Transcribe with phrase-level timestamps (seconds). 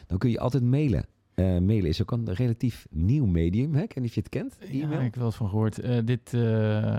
[0.08, 1.05] Dan kun je altijd mailen
[1.36, 3.73] uh, mailen is ook een relatief nieuw medium.
[3.73, 3.84] Hè?
[3.84, 4.58] En of je het kent?
[4.60, 4.92] E-mail?
[4.92, 5.84] Ja, ik heb wel eens van gehoord.
[5.84, 6.98] Uh, dit, uh,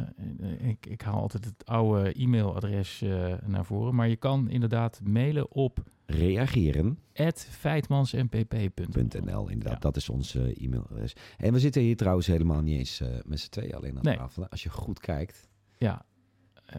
[0.59, 3.05] ik, ik haal altijd het oude e-mailadres
[3.47, 3.95] naar voren.
[3.95, 5.83] Maar je kan inderdaad mailen op...
[6.07, 6.99] Reageren.
[7.35, 9.79] feitmansnpp.nl Inderdaad, ja.
[9.79, 11.13] dat is ons e-mailadres.
[11.37, 14.17] En we zitten hier trouwens helemaal niet eens met z'n tweeën alleen aan nee.
[14.17, 14.49] tafel.
[14.49, 15.49] Als je goed kijkt...
[15.79, 16.05] Ja,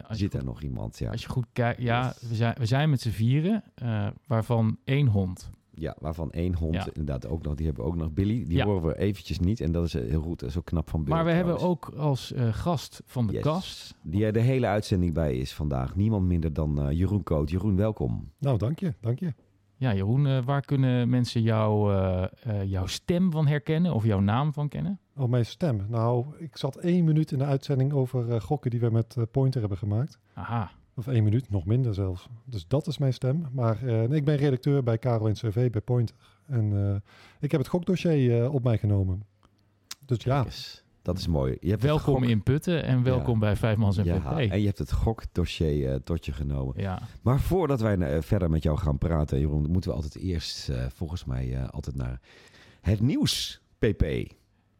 [0.02, 0.98] als zit er nog iemand.
[0.98, 1.10] Ja.
[1.10, 3.64] Als je goed kijkt, ja, we zijn, we zijn met z'n vieren,
[4.26, 5.50] waarvan één hond.
[5.80, 6.86] Ja, waarvan één hond ja.
[6.86, 7.54] inderdaad ook nog.
[7.54, 8.12] Die hebben we ook nog.
[8.12, 8.64] Billy, die ja.
[8.64, 9.60] horen we eventjes niet.
[9.60, 10.40] En dat is heel goed.
[10.40, 11.16] Dat is ook knap van Billy.
[11.16, 11.60] Maar we trouwens.
[11.62, 13.42] hebben ook als uh, gast van de yes.
[13.42, 13.94] kast...
[14.02, 15.96] Die er de hele uitzending bij is vandaag.
[15.96, 17.50] Niemand minder dan uh, Jeroen Koot.
[17.50, 18.32] Jeroen, welkom.
[18.38, 18.94] Nou, dank je.
[19.00, 19.34] Dank je.
[19.76, 21.92] Ja, Jeroen, uh, waar kunnen mensen jou,
[22.64, 23.94] jouw stem van herkennen?
[23.94, 25.00] Of jouw naam van kennen?
[25.16, 25.86] Oh, mijn stem?
[25.88, 29.78] Nou, ik zat één minuut in de uitzending over gokken die we met Pointer hebben
[29.78, 30.18] gemaakt.
[30.34, 30.70] Aha.
[30.98, 32.28] Of één minuut, nog minder zelfs.
[32.44, 33.46] Dus dat is mijn stem.
[33.52, 36.16] Maar uh, nee, ik ben redacteur bij Karel CV bij Pointer.
[36.46, 36.94] En uh,
[37.40, 39.22] ik heb het gokdossier uh, op mij genomen.
[40.06, 40.44] Dus ja.
[40.44, 41.56] Eens, dat is mooi.
[41.60, 42.24] Je hebt welkom gok...
[42.24, 43.38] in Putten en welkom ja.
[43.38, 44.38] bij Vijfmans en ja, PP.
[44.38, 46.74] En je hebt het gokdossier tot je genomen.
[46.80, 47.02] Ja.
[47.22, 51.68] Maar voordat wij verder met jou gaan praten, Jeroen, moeten we altijd eerst, volgens mij,
[51.70, 52.20] altijd naar
[52.80, 54.04] het nieuws, PP.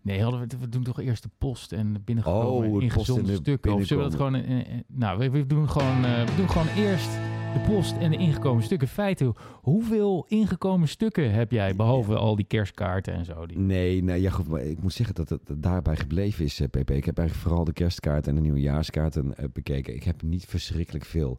[0.08, 3.72] Nee, hadden we, we doen toch eerst de post en binnengekomen oh, ingezonde stukken.
[3.74, 4.34] Of zullen we dat gewoon...
[4.34, 7.10] Uh, nou, we, we, doen gewoon, uh, we doen gewoon eerst
[7.52, 8.88] de post en de ingekomen stukken.
[8.88, 13.47] Feiten, hoeveel ingekomen stukken heb jij, behalve al die kerstkaarten en zo?
[13.47, 13.58] Die...
[13.58, 16.91] Nee, nee ja, goed, maar ik moet zeggen dat het daarbij gebleven is, PP.
[16.91, 19.94] Ik heb eigenlijk vooral de kerstkaarten en de nieuwjaarskaarten bekeken.
[19.94, 21.38] Ik heb niet verschrikkelijk veel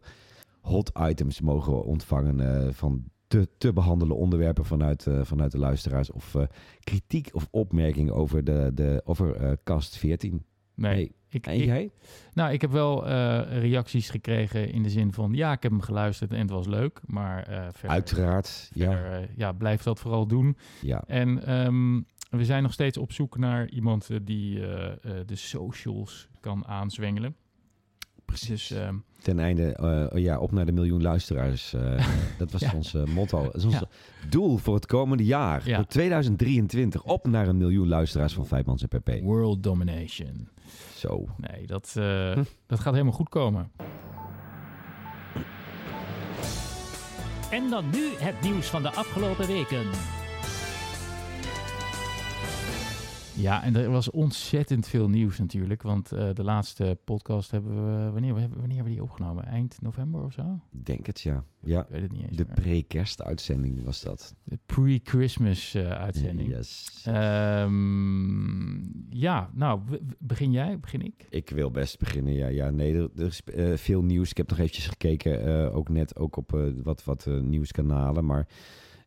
[0.60, 6.10] hot items mogen ontvangen van te, te behandelen onderwerpen vanuit, uh, vanuit de luisteraars.
[6.10, 6.42] Of uh,
[6.80, 10.44] kritiek of opmerkingen over, de, de, over uh, kast 14.
[10.74, 10.94] Nee.
[10.94, 11.14] nee.
[11.28, 11.82] Ik, en jij?
[11.82, 11.92] Ik,
[12.32, 13.06] nou, ik heb wel
[13.48, 15.32] reacties gekregen in de zin van...
[15.32, 17.00] ja, ik heb hem geluisterd en het was leuk.
[17.06, 19.26] Maar verder, Uiteraard, verder, ja.
[19.36, 19.52] ja.
[19.52, 20.56] Blijf dat vooral doen.
[20.80, 21.02] Ja.
[21.06, 24.60] En um, we zijn nog steeds op zoek naar iemand die
[25.26, 27.36] de socials kan aanzwengelen.
[28.30, 28.68] Precies.
[28.68, 28.88] Dus, uh,
[29.22, 29.76] Ten einde,
[30.14, 31.74] uh, ja, op naar de miljoen luisteraars.
[31.74, 32.06] Uh,
[32.38, 32.72] dat was ja.
[32.74, 33.42] ons motto.
[33.42, 33.88] Dat is ons ja.
[34.28, 35.68] doel voor het komende jaar.
[35.68, 35.76] Ja.
[35.76, 37.02] Voor 2023.
[37.02, 39.22] Op naar een miljoen luisteraars van Vijfmans en PP.
[39.22, 40.48] World domination.
[40.94, 41.26] Zo.
[41.36, 42.42] Nee, dat, hm.
[42.66, 43.70] dat gaat helemaal goed komen.
[47.50, 49.86] En dan nu het nieuws van de afgelopen weken.
[53.40, 55.82] Ja, en er was ontzettend veel nieuws natuurlijk.
[55.82, 58.10] Want uh, de laatste podcast hebben we...
[58.10, 59.44] Wanneer, wanneer hebben we die opgenomen?
[59.44, 60.60] Eind november of zo?
[60.70, 61.44] Denk het, ja.
[61.60, 61.80] ja.
[61.80, 62.36] Ik weet het niet eens.
[62.36, 64.34] De pre-kerst-uitzending was dat.
[64.44, 66.48] De pre-Christmas-uitzending.
[66.48, 67.04] Uh, yes.
[67.08, 69.80] Um, ja, nou,
[70.18, 70.78] begin jij?
[70.78, 71.26] Begin ik?
[71.30, 72.46] Ik wil best beginnen, ja.
[72.46, 74.30] ja nee, er, er is uh, veel nieuws.
[74.30, 78.24] Ik heb nog eventjes gekeken, ook net ook op wat, wat nieuwskanalen.
[78.24, 78.46] Maar...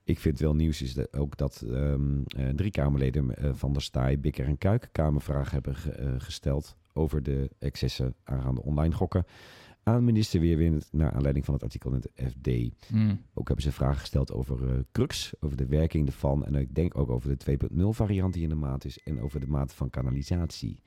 [0.06, 3.82] Ik vind wel nieuws is dat ook dat um, uh, drie Kamerleden uh, van der
[3.82, 9.26] Staaij, Bikker en Kuik Kamervragen hebben ge, uh, gesteld over de excessen aangaande online gokken.
[9.84, 10.88] aan minister Weerwind...
[10.92, 12.48] naar aanleiding van het artikel in het FD.
[12.92, 13.22] Mm.
[13.34, 16.46] Ook hebben ze vragen gesteld over eh crux, over de werking ervan...
[16.46, 19.00] en ik denk ook over de 2.0 variant die in de maat is...
[19.00, 20.82] en over de mate van kanalisatie.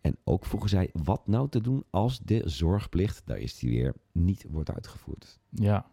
[0.00, 3.22] En ook vroegen zij wat nou te doen als de zorgplicht...
[3.24, 5.38] daar is die weer, niet wordt uitgevoerd.
[5.48, 5.90] Ja,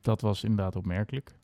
[0.00, 1.38] dat was inderdaad opmerkelijk.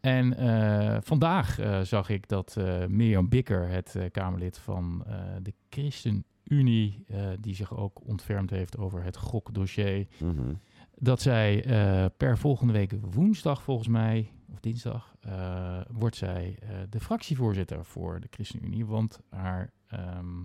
[0.00, 5.04] En eh, vandaag eh, zag ik dat eh Mirjam Bikker, het Kamerlid van
[5.42, 7.04] de ChristenUnie,
[7.40, 10.54] die zich ook ontfermd heeft over het gokdossier, Mhm.
[10.98, 11.64] dat zij
[12.16, 15.14] per volgende week woensdag volgens mij, of dinsdag,
[15.90, 18.86] wordt zij de fractievoorzitter voor de ChristenUnie.
[18.86, 20.42] Want haar ehm,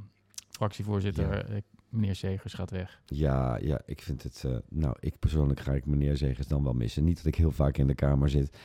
[0.50, 1.60] fractievoorzitter, Ja.
[1.92, 3.02] Eh, meneer Segers, gaat weg.
[3.06, 4.44] Ja, ja, ik vind het...
[4.46, 7.04] eh, nou, ik persoonlijk ga ik meneer Zegers dan wel missen.
[7.04, 8.58] Niet dat ik heel vaak in de Kamer zit...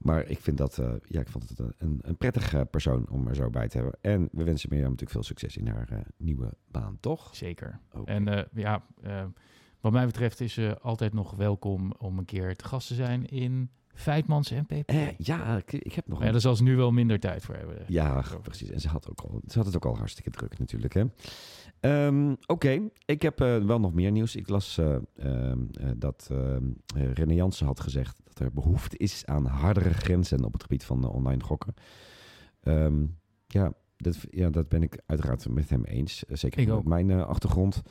[0.00, 3.34] Maar ik vind dat, eh, ja, ik vond het een, een, prettige persoon om er
[3.34, 3.98] zo bij te hebben.
[4.00, 7.36] En we wensen Mirjam natuurlijk veel succes in haar eh, nieuwe baan, toch?
[7.36, 7.80] Zeker.
[8.04, 9.24] En eh, ja, eh,
[9.80, 13.26] wat mij betreft is ze altijd nog welkom om een keer te gast te zijn
[13.26, 14.72] in Feitmans en PP.
[14.72, 17.44] Eh, ja, ik, ik heb nog Maar ja, daar zal ze nu wel minder tijd
[17.44, 17.84] voor hebben.
[17.86, 18.70] Ja, precies.
[18.70, 20.94] En ze had, ook al, ze had het ook al hartstikke druk natuurlijk.
[20.94, 21.04] hè.
[21.80, 24.36] Ehm, Oké, ik heb eh, wel nog meer nieuws.
[24.36, 26.64] Ik las eh, ehm, eh, dat ehm
[26.96, 30.84] eh, René Jansen had gezegd dat er behoefte is aan hardere grenzen op het gebied
[30.84, 31.74] van online gokken.
[33.46, 36.22] Ja, dat, ja, dat ben ik uiteraard met hem eens.
[36.28, 37.82] Zeker met mijn achtergrond.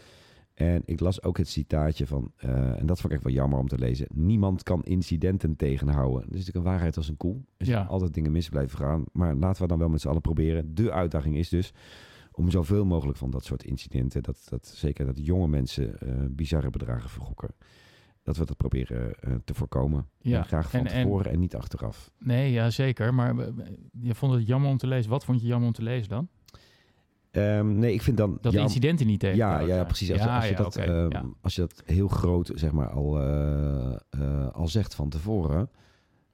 [0.53, 3.67] En ik las ook het citaatje van, en dat vond ik echt wel jammer om
[3.67, 4.07] te lezen.
[4.13, 6.21] Niemand kan incidenten tegenhouden.
[6.21, 7.35] Dat is natuurlijk een waarheid als een koe.
[7.57, 7.73] Er Ja.
[7.73, 9.03] zijn altijd dingen mis blijven gaan.
[9.11, 10.75] Maar laten we dan wel met z'n allen proberen.
[10.75, 11.73] De uitdaging is dus
[12.39, 16.69] om zoveel mogelijk van dat soort incidenten, dat, dat zeker dat jonge mensen eh, bizarre
[16.69, 17.49] bedragen vergokken,
[18.23, 20.07] dat we dat proberen eh, te voorkomen.
[20.21, 22.11] Ja, En graag van en- en- tevoren en, niet achteraf.
[22.19, 23.13] Nee, ja, zeker.
[23.13, 23.47] Maar eh,
[24.01, 25.09] je vond het jammer om te lezen.
[25.09, 26.27] Wat vond je jammer om te lezen dan?
[27.31, 28.37] Ehm, nee, ik vind dan...
[28.41, 29.37] Dat ja, incidenten niet tegen.
[29.37, 30.11] Ja, ja, precies.
[30.11, 33.19] Als, ja, als, je dat, ehm, als je dat heel groot zeg maar, al,
[34.51, 35.69] al zegt van tevoren,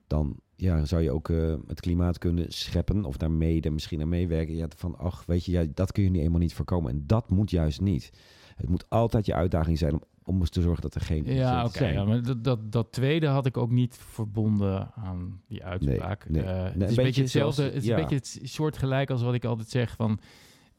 [0.07, 4.09] dan ja, zou je ook eh, het klimaat kunnen scheppen of daar mede misschien aan
[4.09, 4.55] meewerken.
[4.55, 6.91] Ja, van, ach, weet je, ja, dat kun je niet eenmaal niet voorkomen.
[6.91, 8.11] En dat moet juist niet.
[8.55, 11.85] Het moet altijd je uitdaging zijn om, om te zorgen dat er geen Ja, oké.
[11.87, 16.29] ja, maar dat, dat, dat tweede had ik ook niet verbonden aan die uitspraak.
[16.29, 16.43] nee.
[16.43, 17.63] Eh, het een is een beetje hetzelfde.
[17.63, 17.95] het is ja.
[17.95, 20.19] een beetje het soortgelijk als wat ik altijd zeg van...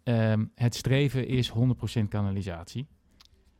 [0.02, 1.52] ehm, het streven is
[2.00, 2.86] 100% kanalisatie.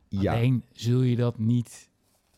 [0.07, 1.89] ja, Alleen zul je dat niet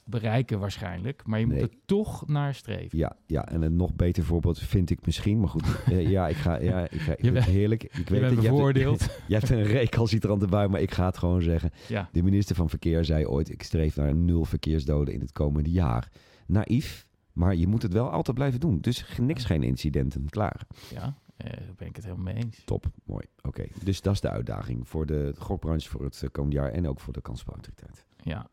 [0.10, 1.22] bereiken waarschijnlijk.
[1.26, 2.98] Maar je moet er toch naar streven.
[2.98, 5.40] ja, ja, en een nog beter voorbeeld vind ik misschien.
[5.40, 7.84] Maar goed, eh, ja, ik ga, ja, ik ga, ik Je bent- heerlijk.
[7.84, 9.00] Ik weet Je bent dat jij hebt- bevoordeeld.
[9.28, 11.72] Jij hebt een recalcitrante bui, maar ik ga het gewoon zeggen.
[11.88, 12.10] ja.
[12.12, 16.12] De minister van Verkeer zei ooit: Ik streef naar nul verkeersdoden in het komende jaar.
[16.48, 18.80] Naïef, maar je moet het wel altijd blijven doen.
[18.82, 20.30] Dus niks, geen incidenten.
[20.30, 20.62] Klaar.
[20.94, 22.62] ja, eh, daar ben ik het helemaal mee eens.
[22.66, 23.26] Top, mooi.
[23.42, 26.88] Oké, dus dat is de uitdaging voor de gokbranche voor het eh, komende jaar en
[26.88, 28.06] ook voor de kansspelautoriteit.
[28.24, 28.50] Ja,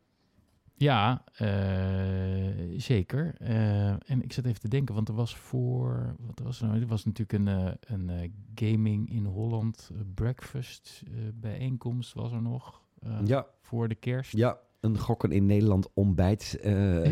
[0.77, 3.35] ja eh, zeker.
[3.39, 6.15] Eh, en ik zat even te denken, want er was voor...
[6.19, 6.81] Wat was er nou?
[6.81, 11.03] Er was natuurlijk een, eh, een Gaming in Holland breakfast
[11.33, 12.81] bijeenkomst was er nog.
[13.25, 14.31] Ja, Voor de kerst.
[14.37, 14.57] ja.
[14.79, 16.59] Een gokken in Nederland ontbijt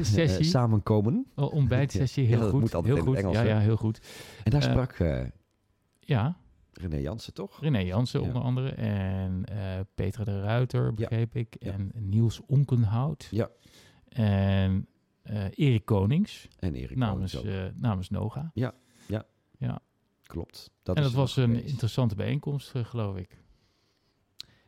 [0.02, 0.44] sessie.
[0.46, 1.26] samenkomen.
[1.36, 2.60] Oh, ontbijtsessie, Ja, heel dat goed.
[2.60, 3.16] moet altijd heel goed.
[3.18, 4.00] Engels, ja, ja, heel goed.
[4.44, 4.98] En daar Eh, sprak
[6.00, 6.38] Ja,
[6.82, 7.60] René Jansen, toch?
[7.62, 8.28] René Jansen Ja.
[8.28, 8.70] onder andere.
[8.70, 11.56] En eh, Petra de Ruiter, begreep ik.
[11.60, 11.72] Ja.
[11.72, 13.28] En Niels Onkenhout.
[13.32, 13.50] Ja.
[14.10, 14.88] En
[15.22, 18.52] eh, Erik Konings En Erik namens, Konings eh, namens Noga.
[20.26, 20.72] Klopt.
[20.74, 21.70] en dat is er was een geweest.
[21.70, 23.44] interessante bijeenkomst, geloof ik.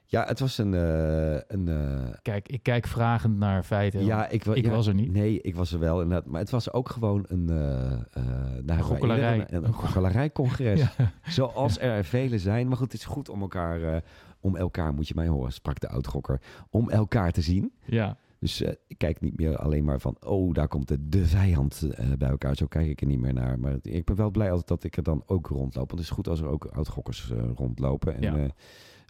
[0.09, 0.73] Ja, het was een...
[0.73, 4.05] eh, een eh, Kijk, ik kijk vragend naar feiten.
[4.05, 5.11] ja, ik, wa- ik ja, was er niet.
[5.11, 6.25] Nee, ik was er wel inderdaad.
[6.31, 7.45] Maar het was ook gewoon een...
[8.65, 9.45] wij gokkelarij.
[9.51, 10.79] Een, een gokkelarijcongres.
[10.97, 11.11] Ja.
[11.23, 12.67] Zoals er vele zijn.
[12.67, 14.03] Maar goed, het is goed om elkaar...
[14.39, 16.41] om elkaar, moet je mij horen, sprak de oud-gokker.
[16.69, 17.71] Om elkaar te zien.
[17.85, 20.17] ja, Dus ik kijk niet meer alleen maar van...
[20.25, 22.55] Oh, daar komt de, de vijand bij elkaar.
[22.55, 23.59] Zo kijk ik er niet meer naar.
[23.59, 25.89] Maar ik ben wel blij altijd dat ik er dan ook rondloop.
[25.89, 28.15] Want het is goed als er ook oud-gokkers rondlopen.
[28.15, 28.47] En, Ja.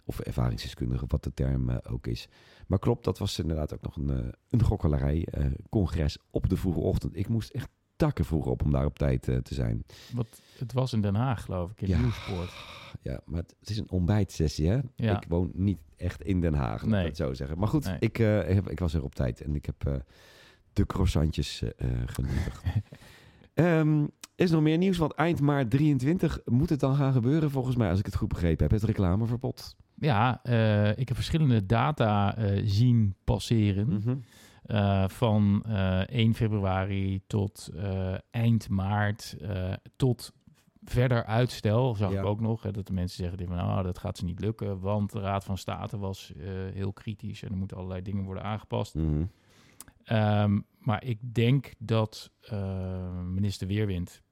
[0.08, 2.28] Eh, of ervaringsdeskundigen, wat de term eh, ook is.
[2.66, 7.16] Maar klopt, dat was inderdaad ook nog een, eh een gokkelarij-congres op de vroege ochtend.
[7.16, 9.84] Ik moest echt takken vroeg op om daar op tijd eh, te zijn.
[10.14, 10.26] wat,
[10.58, 11.98] het was in Den Haag, geloof ik, in Ja.
[12.00, 12.52] Nieuwspoort.
[13.02, 14.78] Ja, maar het, is een ontbijtsessie, hè?
[14.96, 15.16] Ja.
[15.20, 17.04] Ik woon niet echt in Den Haag, Nee.
[17.06, 17.58] het zo zeggen.
[17.58, 17.96] Maar goed, Nee.
[17.98, 19.94] ik, eh, heb, ik was er op tijd en ik heb eh,
[20.72, 22.62] de croissantjes eh eh, genuttigd.
[23.54, 24.96] Ehm, is er nog meer nieuws?
[24.96, 28.28] Want eind maart 23 moet het dan gaan gebeuren, volgens mij, als ik het goed
[28.28, 28.70] begrepen heb.
[28.70, 29.76] Het reclameverbod.
[30.00, 33.88] Ja, eh, ik heb verschillende data eh, zien passeren.
[33.88, 34.16] Mhm.
[34.62, 37.70] Eh, van eh, 1 februari tot
[38.30, 39.36] eind maart,
[39.96, 40.32] tot
[40.84, 42.18] verder uitstel, zag Ja.
[42.20, 42.62] ik ook nog.
[42.62, 44.80] Hè, dat de mensen zeggen van, nou, dat gaat ze niet lukken.
[44.80, 46.32] Want de Raad van State was
[46.72, 48.94] heel kritisch en er moeten allerlei dingen worden aangepast.
[48.94, 49.24] Mhm.
[50.04, 52.30] Ehm, maar ik denk dat
[53.24, 54.22] minister Weerwind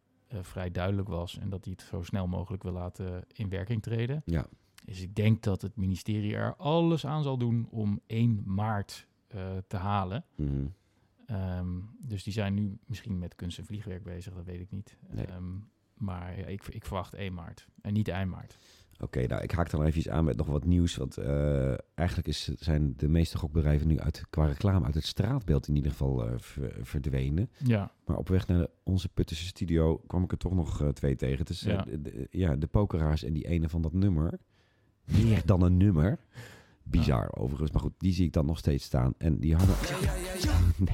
[0.40, 4.22] vrij duidelijk was en dat hij het zo snel mogelijk wil laten in werking treden.
[4.24, 4.46] Ja.
[4.86, 9.56] Dus ik denk dat het ministerie er alles aan zal doen om 1 maart eh,
[9.66, 10.24] te halen.
[10.34, 10.66] Mhm.
[11.26, 14.96] Ehm, dus die zijn nu misschien met kunst en vliegwerk bezig, dat weet ik niet.
[15.10, 15.26] Nee.
[15.26, 15.44] Ehm,
[15.94, 18.56] maar ja, ik, ik verwacht 1 maart en niet eind maart.
[19.00, 20.96] Oké, nou, ik haak dan even iets aan met nog wat nieuws.
[20.96, 25.68] Want eh, eigenlijk is, zijn de meeste gokbedrijven nu uit, qua reclame uit het straatbeeld
[25.68, 27.50] in ieder geval eh, ver- verdwenen.
[27.64, 31.44] Ja, Maar op weg naar onze Puttense studio kwam ik er toch nog twee tegen.
[31.48, 31.82] Ja.
[31.82, 34.38] de, de- ja, de pokeraars en die ene van dat nummer.
[35.06, 36.18] Meer dan een nummer.
[36.82, 39.14] Bizar overigens, maar goed, die zie ik dan nog steeds staan.
[39.18, 39.74] En die hangen...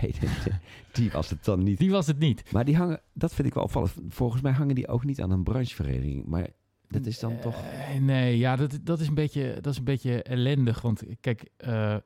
[0.00, 0.58] Nee, nee, nee,
[0.92, 1.78] die was het dan niet.
[1.78, 2.52] die was het niet.
[2.52, 3.92] Maar die hangen, dat vind ik wel opvallend.
[4.08, 6.26] Volgens mij hangen die ook niet aan een branchevereniging.
[6.26, 6.48] Maar
[6.88, 7.54] dat is dan toch...
[7.54, 10.80] Eh, nee, ja, dat, dat, is een beetje, dat is een beetje ellendig.
[10.80, 11.96] Want kijk, eh,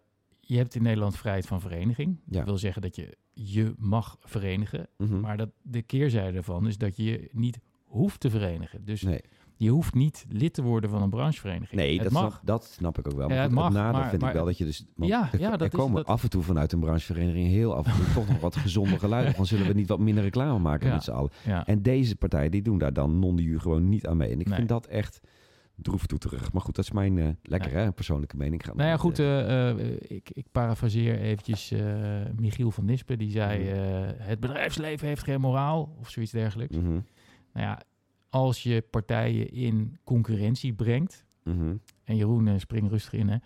[0.40, 2.16] je hebt in Nederland vrijheid van vereniging.
[2.24, 2.36] Ja.
[2.36, 4.88] Dat wil zeggen dat je je mag verenigen.
[4.96, 5.20] Mhm.
[5.20, 8.84] Maar dat, de keerzijde daarvan is dat je je niet hoeft te verenigen.
[8.84, 9.20] Dus Nee,
[9.58, 11.80] je hoeft niet lid te worden van een branchevereniging.
[11.80, 12.30] nee het dat, mag.
[12.30, 13.28] snap, dat snap ik ook wel.
[13.28, 14.84] Ja, Maar het mag, nadeel maar- vind maar- ik wel dat je dus...
[14.96, 17.94] Ja, er, ja, dat komen dat- af en toe vanuit een branchevereniging heel af en
[18.04, 19.34] toe toch nog wat gezonde geluiden.
[19.36, 20.94] Dan zullen we niet wat minder reclame maken Ja.
[20.94, 21.30] met z'n allen.
[21.44, 21.66] Ja.
[21.66, 24.30] En deze partijen die doen daar dan non gewoon niet aan mee.
[24.30, 24.56] En ik Nee.
[24.56, 25.20] vind dat echt
[25.76, 26.52] droeftoeterig.
[26.52, 27.84] Maar goed, dat is mijn eh lekker Nee.
[27.84, 28.60] hè, persoonlijke mening.
[28.60, 31.72] Ik ga Nou ja, goed, eh, eh, ik, ik parafraseer eventjes
[32.36, 33.18] Michiel van Nispen.
[33.18, 34.12] Die zei, Mhm.
[34.18, 36.76] het bedrijfsleven heeft geen moraal of zoiets dergelijks.
[36.76, 36.90] mhm,
[37.52, 37.80] Nou ja,
[38.36, 41.24] als je partijen in concurrentie brengt...
[41.42, 41.76] mhm.
[42.04, 43.28] En Jeroen, eh, spring rustig in.
[43.28, 43.36] Hè.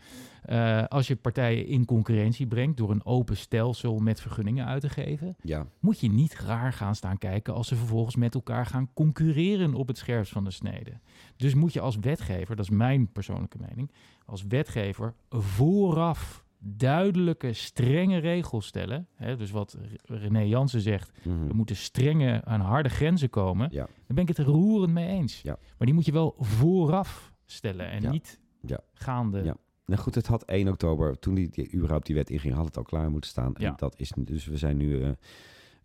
[0.43, 4.89] Eh, als je partijen in concurrentie brengt door een open stelsel met vergunningen uit te
[4.89, 8.91] geven, Ja, moet je niet raar gaan staan kijken als ze vervolgens met elkaar gaan
[8.95, 11.01] concurreren op het scherpst van de snede.
[11.37, 13.91] Dus moet je als wetgever, dat is mijn persoonlijke mening,
[14.27, 19.07] als wetgever vooraf duidelijke, strenge regels stellen.
[19.15, 21.49] Hè, dus wat René Jansen zegt, mhm.
[21.49, 23.69] er moeten strenge en harde grenzen komen.
[23.71, 23.85] Ja.
[23.85, 25.43] Dan ben ik het er roerend mee eens.
[25.43, 25.59] Ja.
[25.79, 28.11] Maar die moet je wel vooraf stellen en Ja.
[28.11, 28.81] niet Ja.
[28.93, 29.43] gaande.
[29.43, 29.57] Ja.
[29.87, 32.77] Nou goed, het had 1 oktober, toen die, die überhaupt die wet inging, had het
[32.77, 33.55] al klaar moeten staan.
[33.55, 33.73] En Ja.
[33.77, 35.11] dat is, dus we zijn nu, eh,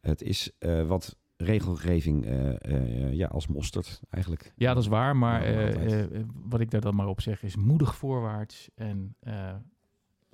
[0.02, 4.54] het is eh, wat regelgeving eh, ja, als mosterd eigenlijk.
[4.56, 5.16] Ja, dat is waar.
[5.16, 5.44] Maar
[6.50, 8.70] wat ik daar dan maar op zeg is moedig voorwaarts.
[8.76, 9.16] En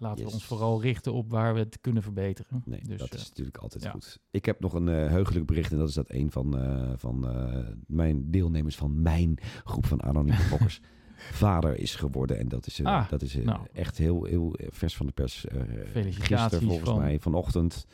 [0.01, 0.27] laten Yes.
[0.27, 2.61] we ons vooral richten op waar we het kunnen verbeteren.
[2.65, 3.91] Nee, Dus, dat eh, is natuurlijk altijd ja.
[3.91, 4.19] goed.
[4.31, 7.27] Ik heb nog een eh, heugelijk bericht en dat is dat een van, eh, van
[7.27, 10.79] eh, mijn deelnemers van mijn groep van anonieme gokkers
[11.15, 12.37] vader is geworden.
[12.39, 13.59] En dat is, eh, Ah, dat is eh, nou.
[13.73, 15.45] echt heel, heel eh, vers van de pers.
[15.45, 15.61] eh
[15.93, 17.85] gisteren volgens van- mij, vanochtend.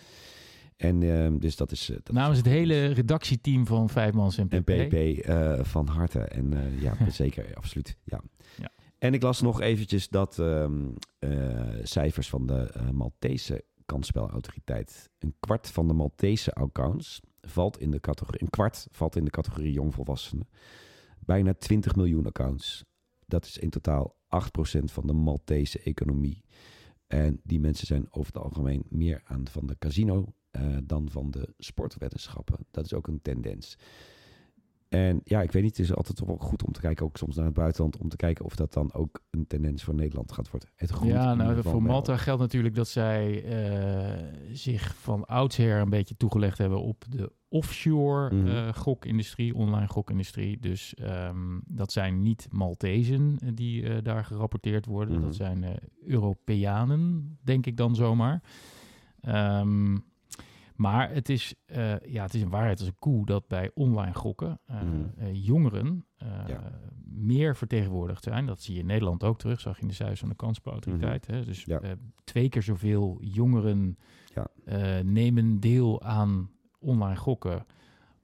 [0.77, 1.89] En ehm, dus dat is...
[1.89, 2.55] eh, dat is Namens het goed.
[2.55, 4.65] hele redactieteam van Vijfmans en En PP.
[4.89, 6.19] PP eh, van harte.
[6.19, 7.95] En eh, ja, zeker, absoluut.
[8.03, 8.21] Ja.
[8.57, 8.71] Ja.
[8.97, 10.89] En ik las nog eventjes dat ehm,
[11.19, 15.09] eh, cijfers van de eh, Maltese kansspelautoriteit.
[15.19, 18.41] Een kwart van de Maltese accounts valt in de categorie.
[18.41, 20.47] Een kwart valt in de categorie jongvolwassenen.
[21.19, 22.83] Bijna 20 miljoen accounts.
[23.25, 26.43] Dat is in totaal 8% van de Maltese economie.
[27.07, 31.31] En die mensen zijn over het algemeen meer aan van de casino eh, dan van
[31.31, 32.65] de sportweddenschappen.
[32.71, 33.77] Dat is ook een tendens.
[34.89, 37.35] En ja, ik weet niet, het is altijd wel goed om te kijken, ook soms
[37.35, 40.49] naar het buitenland, om te kijken of dat dan ook een tendens voor Nederland gaat
[40.51, 40.69] worden.
[40.75, 41.81] Het Ja, nou, voor.
[41.83, 47.31] Malta geldt natuurlijk dat zij eh, zich van oudsher een beetje toegelegd hebben op de
[47.49, 48.47] offshore Mhm.
[48.47, 50.59] eh, gokindustrie, online gokindustrie.
[50.59, 55.15] Dus ehm, dat zijn niet Maltezen eh, die daar gerapporteerd worden.
[55.15, 55.23] Mhm.
[55.25, 55.71] Dat zijn eh,
[56.05, 58.41] Europeanen, denk ik dan zomaar.
[59.21, 59.97] Ehm,
[60.77, 64.13] maar het is, eh, ja, het is een waarheid als een koe dat bij online
[64.13, 64.87] gokken eh, Mhm.
[65.17, 66.05] eh, jongeren
[66.47, 66.79] Ja.
[67.05, 68.45] meer vertegenwoordigd zijn.
[68.45, 71.27] Dat zie je in Nederland ook terug, zag je in de cijfers van de kansspelautoriteit.
[71.27, 71.45] hè.
[71.45, 71.81] Dus Ja.
[72.23, 73.97] twee keer zoveel jongeren
[74.35, 74.47] Ja.
[75.03, 77.65] nemen deel aan online gokken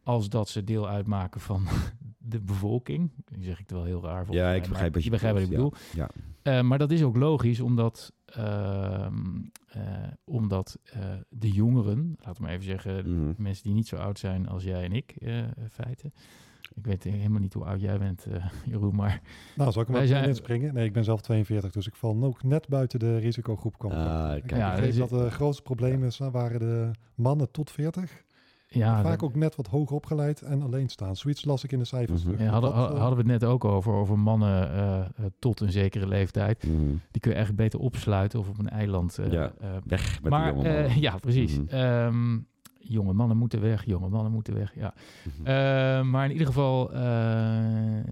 [0.03, 1.65] als dat ze deel uitmaken van
[2.17, 3.11] de bevolking.
[3.25, 5.51] Die zeg ik het wel heel raar Ja, ik begrijp wat je, begrijpt wat ik
[5.55, 5.73] bedoel.
[6.43, 6.61] Ja.
[6.61, 8.13] Maar dat is ook logisch, omdat,
[10.25, 10.99] omdat eh,
[11.29, 13.33] de jongeren, laten we maar even zeggen, Mhm.
[13.37, 16.13] mensen die niet zo oud zijn als jij en ik, eh feiten.
[16.75, 19.21] Ik weet helemaal niet hoe oud jij bent, eh, Jeroen, maar
[19.55, 20.73] Nou, zal ik maar zijn- in springen?
[20.73, 23.77] Nee, ik ben zelf 42, dus ik val ook net buiten de risicogroep.
[23.77, 23.97] Komen.
[23.97, 24.49] Ah, ik.
[24.49, 28.23] Ja, begreep dus- dat de grootste problemen is, waren de mannen tot 40.
[28.73, 31.15] Ja, vaak dat- ook net wat hoger opgeleid en alleen staan.
[31.15, 32.43] Zoiets las ik in de cijfers Mhm.
[32.43, 35.05] ja, hadden, Dat, eh, hadden we het net ook over, over mannen eh, eh,
[35.39, 36.67] tot een zekere leeftijd.
[36.67, 36.77] Mhm.
[37.11, 39.19] Die kun je eigenlijk beter opsluiten of op een eiland.
[39.29, 39.53] Ja,
[39.85, 41.57] Weg met maar eh, ja, precies.
[41.59, 41.67] Mhm.
[41.67, 42.37] Ehm,
[42.83, 44.93] jonge mannen moeten weg, jonge mannen moeten weg, ja.
[45.23, 45.47] Mhm.
[45.47, 48.03] Eh, maar in ieder geval, eh,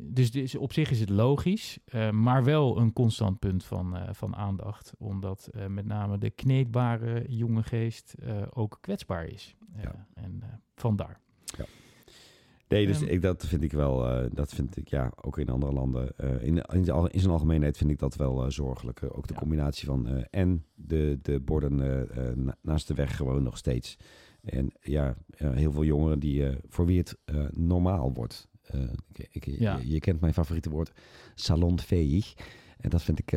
[0.00, 4.36] dus, dus op zich is het logisch, eh, maar wel een constant punt van, van
[4.36, 4.92] aandacht.
[4.98, 8.14] Omdat met name de kneedbare jonge geest
[8.54, 9.56] ook kwetsbaar is.
[9.82, 10.06] Ja.
[10.14, 10.42] En
[10.74, 11.20] vandaar.
[12.68, 15.72] Nee, dus ik, dat vind ik wel, eh, dat vind ik ja, ook in andere
[15.72, 16.16] landen.
[16.16, 19.02] eh, in, in, in zijn algemeenheid vind ik dat wel eh, zorgelijk.
[19.16, 19.40] Ook de Ja.
[19.40, 21.76] combinatie van en de, de borden
[22.44, 23.96] na- naast de weg gewoon nog steeds.
[24.42, 27.16] En ja, heel veel jongeren die, voor wie het
[27.50, 28.48] normaal wordt.
[29.12, 29.76] Ik, ik- Ja.
[29.76, 30.92] je, je kent mijn favoriete woord,
[31.34, 32.34] salonveeg.
[32.76, 33.30] En dat vind ik,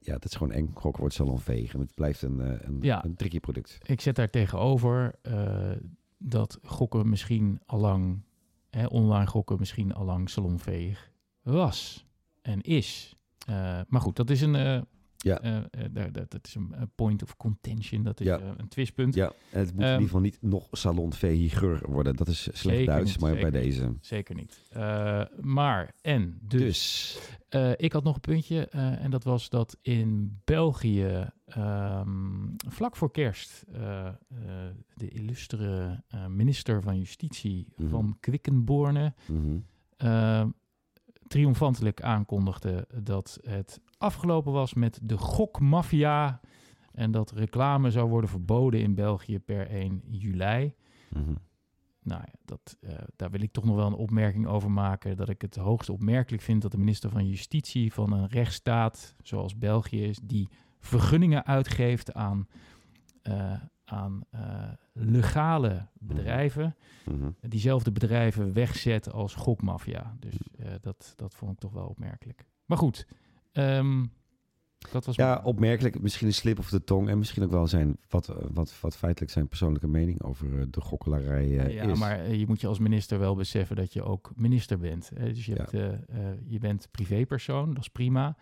[0.00, 0.70] ja, dat is gewoon eng.
[0.74, 1.74] Gokken wordt salonveeg.
[1.74, 3.04] En het blijft een, een, Ja.
[3.04, 3.78] een tricky product.
[3.82, 5.14] Ik zet daar tegenover
[6.18, 8.20] dat gokken misschien allang,
[8.88, 11.10] online gokken misschien allang salonveeg
[11.42, 12.06] was
[12.42, 13.16] en is.
[13.46, 14.80] Eh, maar goed, dat is een, eh,
[15.22, 15.40] Ja.
[15.40, 18.38] eh, eh, daar- dat, dat is een, point of contention, dat is Ja.
[18.38, 19.14] eh, een twistpunt.
[19.14, 22.16] Ja, en het moet in Ehm, ieder geval niet nog salonvehiger worden.
[22.16, 23.52] Dat is slecht Duits, niet, maar bij niet.
[23.52, 23.94] deze.
[24.00, 24.62] Zeker niet.
[25.40, 26.58] Maar, en, dus,
[27.50, 33.10] Dus, ik had nog een puntje en dat was dat in België ehm, vlak voor
[33.10, 33.64] kerst
[34.94, 37.88] de illustere minister van Justitie Mhm.
[37.88, 39.14] van Quickenborne
[39.96, 40.44] eh,
[41.26, 46.40] triomfantelijk aankondigde dat het afgelopen was met de gokmafia
[46.92, 50.74] en dat reclame zou worden verboden in België per 1 juli.
[51.08, 51.32] Mhm.
[52.04, 55.16] Nou ja, dat, eh, daar wil ik toch nog wel een opmerking over maken.
[55.16, 59.58] Dat ik het hoogst opmerkelijk vind dat de minister van Justitie van een rechtsstaat zoals
[59.58, 62.46] België is, die vergunningen uitgeeft aan,
[63.22, 63.52] eh,
[63.84, 67.30] aan eh, legale bedrijven, Mhm.
[67.40, 70.16] diezelfde bedrijven wegzet als gokmafia.
[70.18, 70.36] Dus
[70.80, 72.46] dat, dat vond ik toch wel opmerkelijk.
[72.66, 73.06] Maar goed,
[73.52, 74.04] ehm,
[74.90, 76.00] dat was Ja, opmerkelijk.
[76.00, 77.08] Misschien een slip of de tong.
[77.08, 80.66] En misschien ook wel zijn, wat, eh, wat, wat feitelijk zijn persoonlijke mening over eh,
[80.70, 81.98] de gokkelarij eh, ja, is.
[81.98, 85.10] maar je moet je als minister wel beseffen dat je ook minister bent.
[85.14, 85.32] Hè?
[85.32, 85.88] Dus je, hebt, eh,
[86.46, 88.36] je bent privépersoon, dat is prima.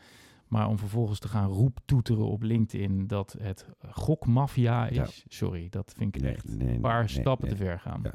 [0.50, 5.06] Maar om vervolgens te gaan roeptoeteren op LinkedIn dat het gokmafia is, Ja.
[5.28, 8.00] sorry, dat vind ik Nee, echt nee, een paar nee, stappen te ver gaan.
[8.02, 8.14] Ja.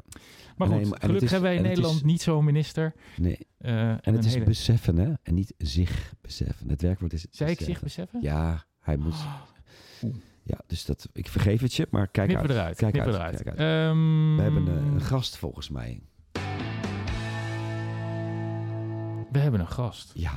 [0.56, 2.94] Maar goed, maar- gelukkig is- hebben wij in is- Nederland niet zo'n minister.
[3.16, 3.38] Nee.
[3.58, 5.12] eh, En het is hele- beseffen, hè?
[5.22, 6.68] En niet zich beseffen.
[6.70, 8.20] Het werkwoord is Zei ik zich beseffen.
[8.22, 9.14] Ja, hij moet...
[10.42, 12.58] Ja, dus dat, ik vergeef het je, maar kijk Knippen uit.
[12.58, 12.76] eruit.
[12.76, 13.42] Kijk knippen uit, eruit.
[13.42, 16.00] kijk Ehm, We hebben een gast volgens mij.
[19.32, 20.10] we hebben een gast.
[20.14, 20.32] Ja,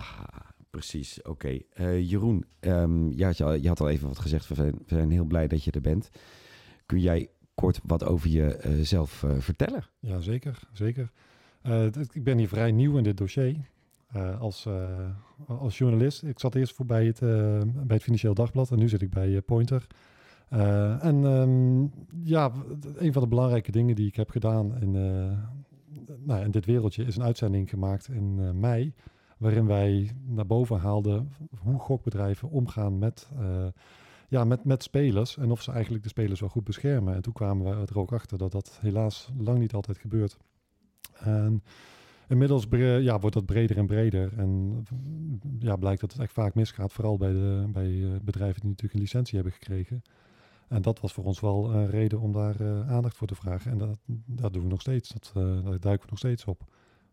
[0.70, 1.22] precies.
[1.22, 1.60] Oké.
[1.74, 4.48] Eh, Jeroen, ehm, je, had, je, had al even wat gezegd.
[4.48, 6.10] We zijn, heel blij dat je er bent.
[6.86, 9.84] Kun jij kort wat over jezelf eh vertellen?
[10.00, 10.60] Ja, zeker.
[10.74, 11.12] zeker.
[11.62, 13.56] Eh, ik ben hier vrij nieuw in dit dossier.
[14.10, 15.10] eh, als, eh,
[15.48, 16.24] als journalist.
[16.24, 17.30] Ik zat eerst voor bij het, eh,
[17.76, 19.88] bij het Financieel Dagblad en nu zit ik bij eh, Pointer.
[20.50, 21.82] Eh, en ehm,
[22.30, 22.52] ja,
[22.98, 25.38] een van de belangrijke dingen die ik heb gedaan in, eh,
[26.26, 28.94] nou, in dit wereldje is een uitzending gemaakt in eh, mei.
[29.40, 33.68] Waarin wij naar boven haalden hoe gokbedrijven omgaan met, eh,
[34.28, 35.38] ja, met, met spelers.
[35.38, 37.16] En of ze eigenlijk de spelers wel goed beschermen.
[37.16, 40.38] En toen kwamen we er ook achter dat dat helaas lang niet altijd gebeurt.
[41.14, 41.64] En
[42.28, 42.68] inmiddels
[43.02, 44.38] ja, wordt dat breder en breder.
[44.38, 44.84] En
[45.60, 46.94] ja, blijkt dat het echt vaak misgaat.
[46.94, 50.02] Vooral bij, de, bij eh, bedrijven die natuurlijk een licentie hebben gekregen.
[50.68, 53.72] En dat was voor ons wel een reden om daar eh, aandacht voor te vragen.
[53.72, 55.10] En dat, dat doen we nog steeds.
[55.10, 56.64] Dat, daar duiken we nog steeds op.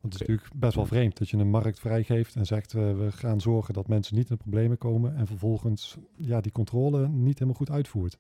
[0.07, 3.09] Want het is natuurlijk best wel vreemd dat je een markt vrijgeeft en zegt we
[3.11, 5.17] gaan zorgen dat mensen niet in de problemen komen.
[5.17, 8.19] En vervolgens ja, die controle niet helemaal goed uitvoert.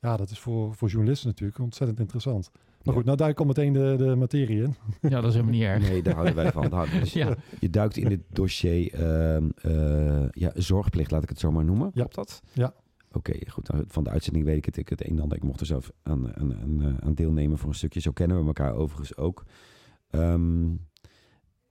[0.00, 2.50] Ja, dat is voor, voor journalisten natuurlijk ontzettend interessant.
[2.52, 2.92] Maar Ja.
[2.92, 4.74] goed, nou duik ik al meteen de, de materie in.
[5.00, 5.88] Ja, dat is helemaal niet erg.
[5.88, 6.72] Nee, daar houden wij van.
[6.72, 7.36] Houden dus Ja.
[7.60, 11.86] Je duikt in het dossier ehm, eh, ja, zorgplicht, laat ik het zo maar noemen.
[11.86, 12.00] Ja.
[12.00, 12.42] Klopt dat?
[12.52, 12.74] Ja.
[13.12, 13.68] Oké, goed.
[13.68, 15.36] Nou, van de uitzending weet ik het, ik het een en ander.
[15.36, 18.00] Ik mocht er zelf aan, aan, aan, eh, aan deelnemen voor een stukje.
[18.00, 19.44] Zo kennen we elkaar overigens ook.
[20.10, 20.66] Ehm,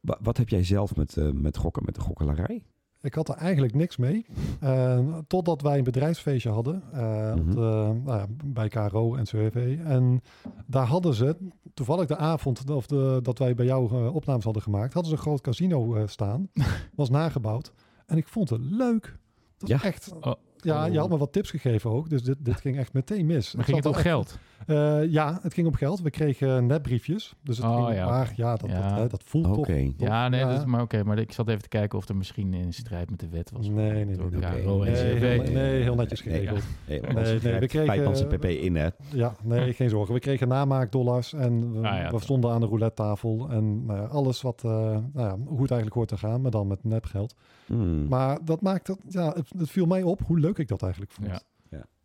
[0.02, 2.64] wat heb jij zelf met, eh, met gokken, met de gokkelarij?
[3.02, 4.26] Ik had er eigenlijk niks mee.
[4.60, 7.56] Eh, totdat wij een bedrijfsfeestje hadden eh, op Mhm.
[7.56, 9.78] de, nou ja, bij KRO en CWV.
[9.84, 10.22] En
[10.66, 11.36] daar hadden ze,
[11.74, 15.18] toevallig de avond of de, dat wij bij jou eh, opnames hadden gemaakt, hadden ze
[15.18, 16.50] een groot casino eh, staan.
[16.96, 17.74] Was nagebouwd.
[18.06, 19.18] En ik vond het leuk.
[19.58, 19.84] Dat Ja.
[19.84, 20.14] echt...
[20.22, 20.34] Oh.
[20.58, 22.10] Ja, je had me wat tips gegeven ook.
[22.10, 23.52] Dus dit, dit ging echt meteen mis.
[23.52, 24.38] Maar Ik ging het om echt- geld?
[24.68, 26.02] Eh, ja, het ging om geld.
[26.02, 27.34] We kregen netbriefjes.
[27.44, 28.90] Dus het Oh, ging ja, maar ja, dat, Ja.
[28.90, 29.56] Dat, hè, dat voelt toch...
[29.56, 30.56] toch- Ja, nee, ja.
[30.56, 31.04] Dat, maar oké.
[31.04, 33.68] maar ik zat even te kijken of er misschien in strijd met de wet was.
[33.68, 34.16] Nee, nee, nee.
[34.16, 34.62] Nee.
[34.96, 36.60] heel- nee, heel netjes geregeld.
[36.88, 38.88] Nee, Nee, nee, nee, we kregen- pp in, hè?
[39.14, 40.14] Ja, nee, geen zorgen.
[40.14, 43.48] We kregen namaakdollars en we, Ah, ja, we stonden aan de roulette tafel.
[43.50, 46.52] En nou ja, alles wat, eh, nou ja, hoe het eigenlijk hoort te gaan, maar
[46.52, 47.36] dan met nepgeld.
[47.66, 48.08] Hmm.
[48.08, 51.12] Maar dat maakt het, ja, het, het viel mij op hoe leuk ik dat eigenlijk
[51.12, 51.28] vond.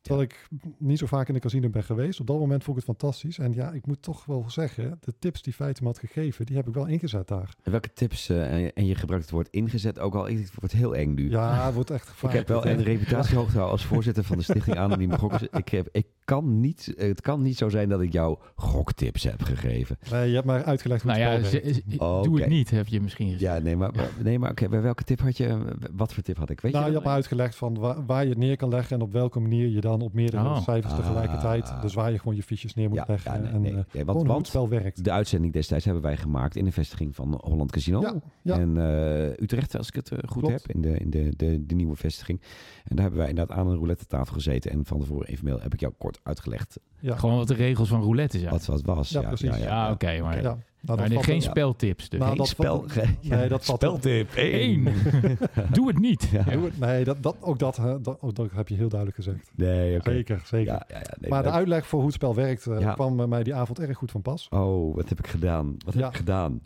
[0.09, 0.15] Ja.
[0.21, 0.27] Ja.
[0.27, 2.21] Terwijl ik niet zo vaak in de casino ben geweest.
[2.21, 3.39] Op dat moment vond ik het fantastisch.
[3.39, 6.57] En ja, ik moet toch wel zeggen, de tips die Feiten me had gegeven, die
[6.57, 7.55] heb ik wel ingezet daar.
[7.63, 10.97] En welke tips, eh, en, je- gebruikt het woord ingezet ook al, het wordt heel
[10.97, 11.31] eng nu.
[11.31, 12.49] Ja, het wordt echt Ik gevaarlijk.
[12.49, 15.43] heb wel een reputatie hoog gehouden als voorzitter van de Stichting Anoniem Gokkers.
[15.43, 19.43] Ik, heb, ik kan niet, het kan niet zo zijn dat ik jou goktips heb
[19.43, 19.99] gegeven.
[20.11, 22.87] Nee, je hebt maar uitgelegd hoe Nou het ja, ze- Oh, doe het niet, heb
[22.87, 23.43] je misschien gezegd.
[23.57, 23.91] Ja, nee, maar,
[24.23, 26.61] nee, maar oké, bij welke tip had je, wat voor tip had ik?
[26.61, 27.03] Weet nou, je je dat?
[27.03, 29.69] hebt me uitgelegd van waar, waar je het neer kan leggen en op welke manier
[29.69, 30.63] je dan op meerdere Oh.
[30.63, 30.99] cijfers Ah.
[30.99, 33.73] tegelijkertijd, dus waar je gewoon je fiches neer moet Ja, leggen ja, nee, en nee,
[33.75, 35.05] eh, gewoon want, hoe het want spel werkt.
[35.05, 38.01] de uitzending destijds hebben wij gemaakt in de vestiging van Holland Casino.
[38.01, 38.59] Ja, ja.
[38.59, 40.63] En eh, Utrecht, als ik het eh, goed Klopt.
[40.67, 42.41] heb, in, de, in de, de, de nieuwe vestiging.
[42.85, 44.71] En daar hebben wij inderdaad aan een roulette tafel gezeten.
[44.71, 48.01] En van tevoren evenmail heb ik jou kort uitgelegd Ja, Gewoon wat de regels van
[48.03, 48.51] roulette zijn.
[48.51, 49.09] wat wat was.
[49.11, 49.57] Ja, precies.
[49.57, 50.59] Ja, oké, maar- ja.
[50.87, 51.41] Nou, maar nee, geen ja.
[51.41, 52.19] speltips dus.
[52.19, 54.89] Nou, Geen dat spel, valt- ge- nee, dat valt- speltip Eén.
[55.73, 56.29] Doe het niet.
[56.33, 56.43] Ja.
[56.47, 56.53] Ja.
[56.53, 59.17] Doe het- Nee, dat, dat, ook, dat, hè, dat, ook dat heb je heel duidelijk
[59.23, 59.51] gezegd.
[59.55, 60.11] Nee, oké.
[60.11, 60.73] Zeker, zeker.
[60.73, 62.93] Ja, ja, ja, nee, maar de uitleg voor hoe het spel werkt eh, Ja.
[62.93, 64.47] kwam bij mij die avond erg goed van pas.
[64.51, 65.77] Oh, wat heb ik gedaan?
[65.85, 66.61] Wat heb ik gedaan?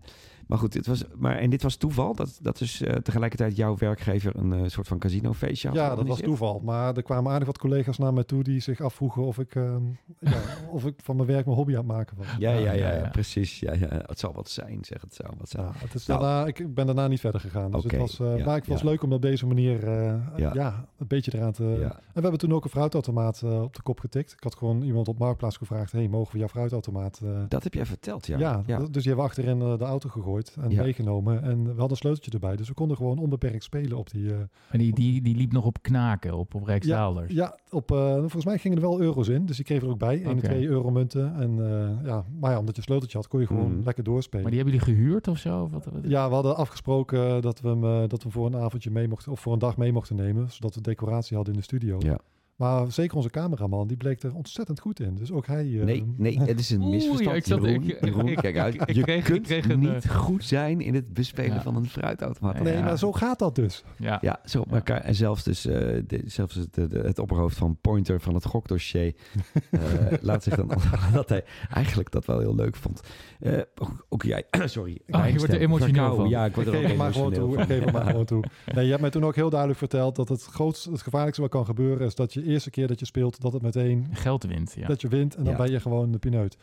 [0.47, 2.15] Maar goed, het was, maar, en dit was toeval?
[2.15, 6.07] Dat, dat dus eh, tegelijkertijd jouw werkgever een eh, soort van casinofeestje had Ja, dat
[6.07, 6.61] was toeval.
[6.65, 9.83] Maar er kwamen aardig wat collega's naar mij toe die zich afvroegen of ik, ehm,
[10.21, 12.27] ja, of ik van mijn werk mijn hobby aan het maken was.
[12.39, 13.61] Ja, ja, ja, Ja, precies.
[13.61, 13.89] Ja, ja.
[14.07, 15.01] Het zal wat zijn, zeg.
[15.01, 15.65] Het zal wat zijn.
[15.65, 16.21] Ja, het is Nou.
[16.21, 17.71] daarna, ik ben daarna niet verder gegaan.
[17.71, 18.79] Dus Oké, het was, eh, ja, maar ik ja.
[18.83, 20.51] leuk om op deze manier eh, Ja.
[20.55, 20.89] ja.
[20.99, 21.65] een beetje eraan te...
[21.65, 21.91] Ja.
[21.91, 24.33] En we hebben toen ook een fruitautomaat eh, op de kop getikt.
[24.33, 27.21] Ik had gewoon iemand op Marktplaats gevraagd, hey, mogen we jouw fruitautomaat...
[27.25, 28.39] eh, Dat heb jij verteld, ja.
[28.39, 28.79] ja, ja.
[28.79, 30.83] dus die hebben we achterin de auto gegooid en Ja.
[30.83, 31.43] meegenomen.
[31.43, 32.57] En we hadden een sleuteltje erbij.
[32.57, 34.31] Dus we konden gewoon onbeperkt spelen op die...
[34.33, 37.33] eh, Maar die, die, die liep nog op knaken, op, op Rijksdaalders.
[37.33, 39.47] Ja, op, eh, volgens mij gingen er wel euro's in.
[39.47, 40.15] Dus die kregen er ook bij.
[40.17, 40.47] 1 en Oké.
[40.47, 41.35] 2 euro munten.
[41.35, 43.85] En eh, ja, maar ja, omdat je een sleuteltje had, kon je gewoon Mhm.
[43.85, 44.43] lekker doorspelen.
[44.43, 45.69] Maar die hebben jullie gehuurd of zo?
[45.69, 48.91] Wat, wat- Ja, we hadden afgesproken dat we hem eh, dat we voor een avondje
[48.91, 51.67] mee mochten, of voor een dag mee mochten nemen, zodat we decoratie hadden in de
[51.67, 51.97] studio.
[51.99, 52.19] Ja.
[52.61, 55.15] Maar zeker onze cameraman, die bleek er ontzettend goed in.
[55.15, 55.79] Dus ook hij.
[55.79, 57.37] eh, Nee, nee, het is een misverstand.
[57.37, 58.75] ik zat- Jeroen, ik- Jeroen, ik- kijk uit.
[58.75, 61.63] ik- je kreeg- ik kunt kreeg een, niet eh, goed zijn in het bespelen Ja.
[61.63, 62.63] van een fruitautomaat.
[62.63, 62.85] Nee, Ja.
[62.85, 63.85] maar zo gaat dat dus.
[63.99, 64.19] ja.
[64.21, 65.01] Ja, zo op elkaar.
[65.01, 65.75] En zelfs, dus, eh,
[66.07, 69.15] de, zelfs het, de- het opperhoofd van Pointer van het gokdossier
[69.71, 69.81] eh,
[70.21, 70.71] laat zich dan
[71.13, 73.01] dat hij eigenlijk dat wel heel leuk vond.
[73.41, 74.99] Eh, ook, ook jij, sorry.
[75.07, 76.29] je wordt er emotioneel van.
[76.29, 77.63] Ja, ik word er ook geef hem maar gewoon emotioneel toe.
[77.63, 77.77] Ik van.
[77.77, 78.45] geef hem maar gewoon toe.
[78.75, 81.51] Nee, je hebt mij toen ook heel duidelijk verteld dat het grootste, het gevaarlijkste wat
[81.51, 84.73] kan gebeuren is dat je eerste keer dat je speelt, dat het meteen, Geld wint,
[84.77, 84.87] ja.
[84.87, 85.59] dat je wint en dan Ja.
[85.59, 86.57] ben je gewoon de pineut.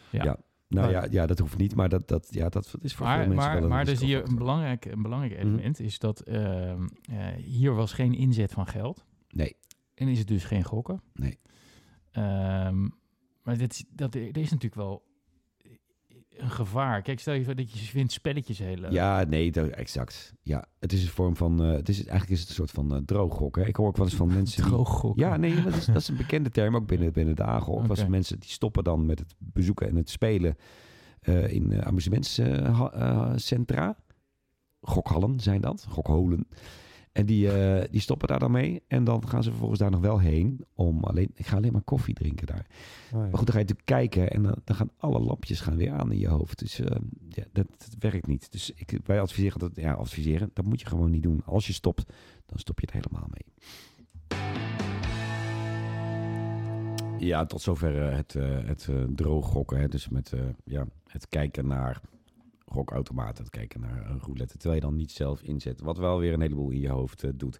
[0.69, 3.06] Nou Maar- ja, ja, dat hoeft niet, maar dat, dat, ja, dat is voor veel
[3.06, 5.47] Maar, mensen maar, wel een maar zie je een belangrijk, een belangrijk Mhm.
[5.47, 9.06] element is dat ehm, eh, hier was geen inzet van geld.
[9.30, 9.56] Nee.
[9.93, 11.02] En is het dus geen gokken.
[11.13, 11.39] Nee.
[12.12, 12.88] Ehm,
[13.43, 15.04] maar dit, is- dat, er is natuurlijk wel
[16.47, 17.01] een gevaar.
[17.01, 18.91] Kijk, stel je voor dat je vindt spelletjes heel leuk.
[18.91, 20.33] Ja, nee, dat- exact.
[20.41, 22.95] Ja, het is een vorm van, eh, het is, eigenlijk is het een soort van
[22.95, 23.67] eh drooggokken.
[23.67, 24.71] Ik hoor ook wel eens van mensen die...
[24.71, 25.25] Droog gokken.
[25.25, 27.73] Ja, nee, dat is, dat is een bekende term ook binnen, binnen de AGO.
[27.77, 30.55] Ook was mensen die stoppen dan met het bezoeken en het spelen
[31.19, 33.97] eh, in uh, amusementscentra.
[34.81, 36.47] Gokhallen zijn dat, gokholen.
[37.17, 38.82] En die, eh, die stoppen daar dan mee.
[38.88, 41.32] En dan gaan ze vervolgens daar nog wel heen om alleen...
[41.34, 42.65] Ik ga alleen maar koffie drinken daar.
[42.67, 43.17] Oh, ja.
[43.17, 45.91] Maar goed, dan ga je natuurlijk kijken en dan, dan gaan alle lampjes gaan weer
[45.91, 46.60] aan in je hoofd.
[46.60, 46.97] Dus eh,
[47.30, 48.51] ja, dat, dat werkt niet.
[48.51, 51.41] Dus ik, wij adviseren dat, ja, adviseren, dat moet je gewoon niet doen.
[51.45, 52.06] Als je stopt,
[52.45, 53.45] dan stop je er helemaal mee.
[57.19, 59.80] Ja, tot zover eh, het, eh, het eh, droog gokken.
[59.80, 59.88] Hè.
[59.88, 62.01] Dus met ja, het kijken naar
[62.71, 64.58] gokautomaten, het kijken naar een roulette.
[64.58, 65.82] Terwijl je dan niet zelf inzet.
[65.82, 67.60] Wat wel weer een heleboel in je hoofd eh, doet.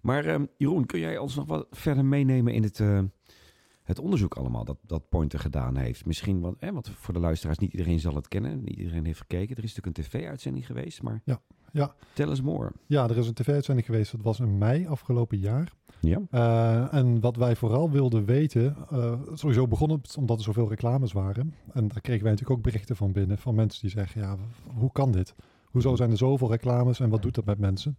[0.00, 3.00] Maar eh, Jeroen, kun jij ons nog wat verder meenemen in het, eh,
[3.82, 6.06] het onderzoek allemaal dat, dat Pointer gedaan heeft?
[6.06, 8.64] Misschien, wat, hè, want voor de luisteraars, niet iedereen zal het kennen.
[8.64, 9.56] Niet iedereen heeft gekeken.
[9.56, 11.40] Er is natuurlijk een tv-uitzending geweest, maar Ja,
[11.72, 11.94] ja.
[12.12, 12.72] tell us more.
[12.86, 14.12] Ja, er is een tv-uitzending geweest.
[14.12, 15.72] Dat was in mei afgelopen jaar.
[16.02, 16.20] Ja?
[16.30, 21.12] Eh, en wat wij vooral wilden weten, eh, sowieso begon het omdat er zoveel reclames
[21.12, 21.54] waren.
[21.72, 24.36] En daar kregen wij natuurlijk ook berichten van binnen, van mensen die zeggen, ja,
[24.74, 25.34] hoe kan dit?
[25.64, 27.96] Hoezo zijn er zoveel reclames en wat doet dat met mensen?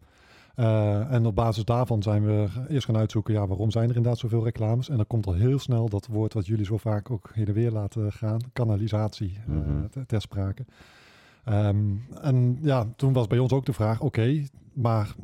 [0.55, 4.19] Eh, en op basis daarvan zijn we eerst gaan uitzoeken, ja, waarom zijn er inderdaad
[4.19, 4.89] zoveel reclames?
[4.89, 7.53] En dan komt al heel snel dat woord wat jullie zo vaak ook heen en
[7.53, 9.37] weer laten gaan, kanalisatie,
[9.89, 10.65] ter- ter sprake.
[11.43, 11.85] Ehm,
[12.21, 15.15] en ja, toen was bij ons ook de vraag, oké, maar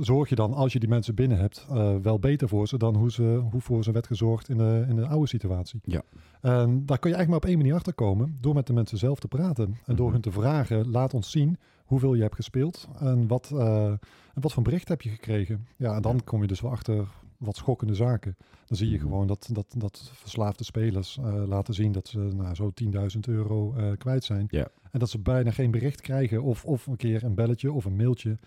[0.00, 2.96] zorg je dan, als je die mensen binnen hebt, eh, wel beter voor ze dan
[2.96, 5.80] hoe, ze, hoe voor ze werd gezorgd in de, in de oude situatie.
[5.84, 6.02] Ja.
[6.40, 8.98] En daar kun je eigenlijk maar op één manier achter komen, door met de mensen
[8.98, 9.76] zelf te praten.
[9.84, 10.12] En door Mhm.
[10.12, 13.86] hun te vragen, laat ons zien hoeveel je hebt gespeeld en wat, eh,
[14.34, 15.66] en wat voor bericht heb je gekregen.
[15.76, 16.22] Ja, en dan Ja.
[16.24, 18.36] kom je dus wel achter wat schokkende zaken.
[18.66, 19.02] Dan zie je Mhm.
[19.04, 23.74] gewoon dat, dat, dat verslaafde spelers eh, laten zien dat ze nou, zo 10.000 euro
[23.98, 24.46] kwijt zijn.
[24.50, 24.68] Ja.
[24.90, 27.96] En dat ze bijna geen bericht krijgen of, of een keer een belletje of een
[27.96, 28.38] mailtje.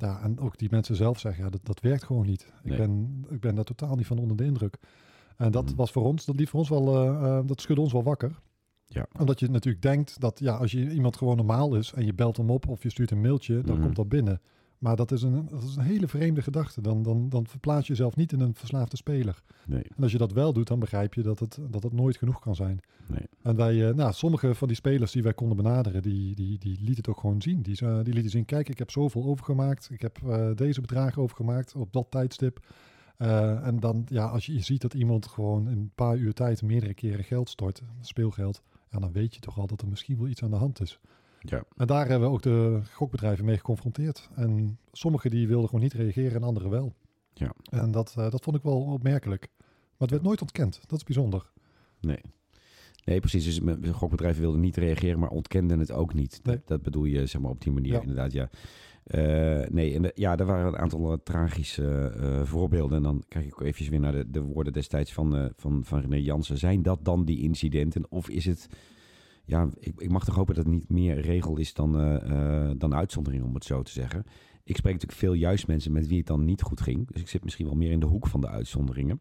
[0.00, 2.52] Ja, en ook die mensen zelf zeggen, ja, dat, dat werkt gewoon niet.
[2.62, 2.72] Nee.
[2.72, 4.76] Ik, ben, ik ben daar totaal niet van onder de indruk.
[5.36, 5.74] En dat Mhm.
[5.76, 8.38] was voor ons, dat liet voor ons wel, eh, eh, dat schudde ons wel wakker.
[8.86, 9.06] Ja.
[9.18, 12.36] Omdat je natuurlijk denkt dat ja, als je iemand gewoon normaal is en je belt
[12.36, 13.84] hem op of je stuurt een mailtje, dan Mhm.
[13.84, 14.40] komt dat binnen.
[14.80, 16.80] Maar dat is een, dat is een hele vreemde gedachte.
[16.80, 19.42] Dan, dan, dan verplaats je jezelf niet in een verslaafde speler.
[19.66, 22.16] Nee, En als je dat wel doet, dan begrijp je dat het, dat het nooit
[22.16, 22.80] genoeg kan zijn.
[23.06, 23.26] nee.
[23.42, 26.76] En wij, eh, nou, sommige van die spelers die wij konden benaderen, die, die, die
[26.76, 27.62] lieten het ook gewoon zien.
[27.62, 29.88] Die, ze- die lieten zien, kijk, ik heb zoveel overgemaakt.
[29.92, 32.66] Ik heb eh, deze bedragen overgemaakt op dat tijdstip.
[33.16, 36.32] Eh, en dan, ja, als je, je ziet dat iemand gewoon in een paar uur
[36.32, 40.16] tijd meerdere keren geld stort, speelgeld, ja, dan weet je toch al dat er misschien
[40.18, 40.98] wel iets aan de hand is.
[41.40, 41.62] Ja.
[41.76, 44.28] En daar hebben we ook de gokbedrijven mee geconfronteerd.
[44.34, 46.94] En sommigen die wilden gewoon niet reageren en anderen wel.
[47.34, 47.52] Ja.
[47.70, 49.48] En dat, eh, dat vond ik wel opmerkelijk.
[49.58, 50.80] Maar het werd nooit ontkend.
[50.86, 51.50] Dat is bijzonder.
[52.00, 52.20] Nee.
[53.04, 53.44] Nee, precies.
[53.44, 56.40] Dus gokbedrijven wilden niet reageren, maar ontkenden het ook niet.
[56.42, 56.60] Nee.
[56.64, 58.00] Dat, bedoel je zeg maar op die manier Ja.
[58.00, 58.50] inderdaad, ja.
[59.04, 62.12] Eh, nee, en de- ja, er waren een aantal eh, tragische
[62.44, 62.96] voorbeelden.
[62.96, 66.00] En dan kijk ik ook even weer naar de, de woorden destijds van, van, van
[66.00, 66.58] René Jansen.
[66.58, 68.06] Zijn dat dan die incidenten?
[68.10, 68.68] Of is het...
[69.50, 72.94] Ja, ik, ik mag toch hopen dat het niet meer regel is dan, eh, dan
[72.94, 74.24] uitzondering, om het zo te zeggen.
[74.64, 77.10] Ik spreek natuurlijk veel juist mensen met wie het dan niet goed ging.
[77.10, 79.20] Dus ik zit misschien wel meer in de hoek van de uitzonderingen.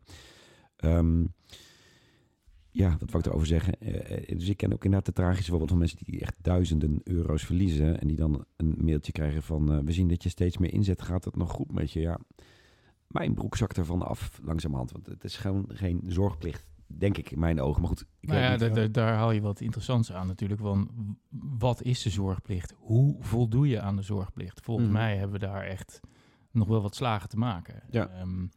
[0.76, 1.26] Ehm,
[2.72, 3.80] ja, wat wou ik erover zeggen?
[3.80, 7.46] Eh, dus ik ken ook inderdaad de tragische voorbeeld van mensen die echt duizenden euro's
[7.46, 8.00] verliezen.
[8.00, 11.26] En die dan een mailtje krijgen van, we zien dat je steeds meer inzet, gaat
[11.26, 12.00] het nog goed met je?
[12.00, 12.20] Ja,
[13.08, 14.92] mijn broek zakt ervan af langzamerhand.
[14.92, 16.65] Want het is gewoon geen zorgplicht,
[16.97, 17.82] denk ik in mijn ogen.
[17.82, 18.93] Maar goed, ik Nou ja, niet.
[18.93, 20.62] daar haal je wat interessants aan natuurlijk.
[20.62, 20.89] Want
[21.58, 22.73] wat is de zorgplicht?
[22.78, 24.62] Hoe voldoe je aan de zorgplicht?
[24.62, 24.95] Volgens Mhm.
[24.97, 25.99] mij hebben we daar echt
[26.52, 27.84] nog wel wat slagen te maken.
[27.89, 28.08] Ja.
[28.08, 28.47] Ehm,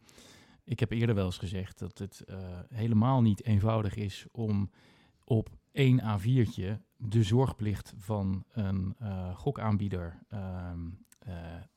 [0.63, 2.37] ik heb eerder wel eens gezegd dat het eh,
[2.69, 4.69] helemaal niet eenvoudig is om
[5.23, 10.79] op één A4'tje de zorgplicht van een eh, gokaanbieder ehm,
[11.19, 11.35] eh,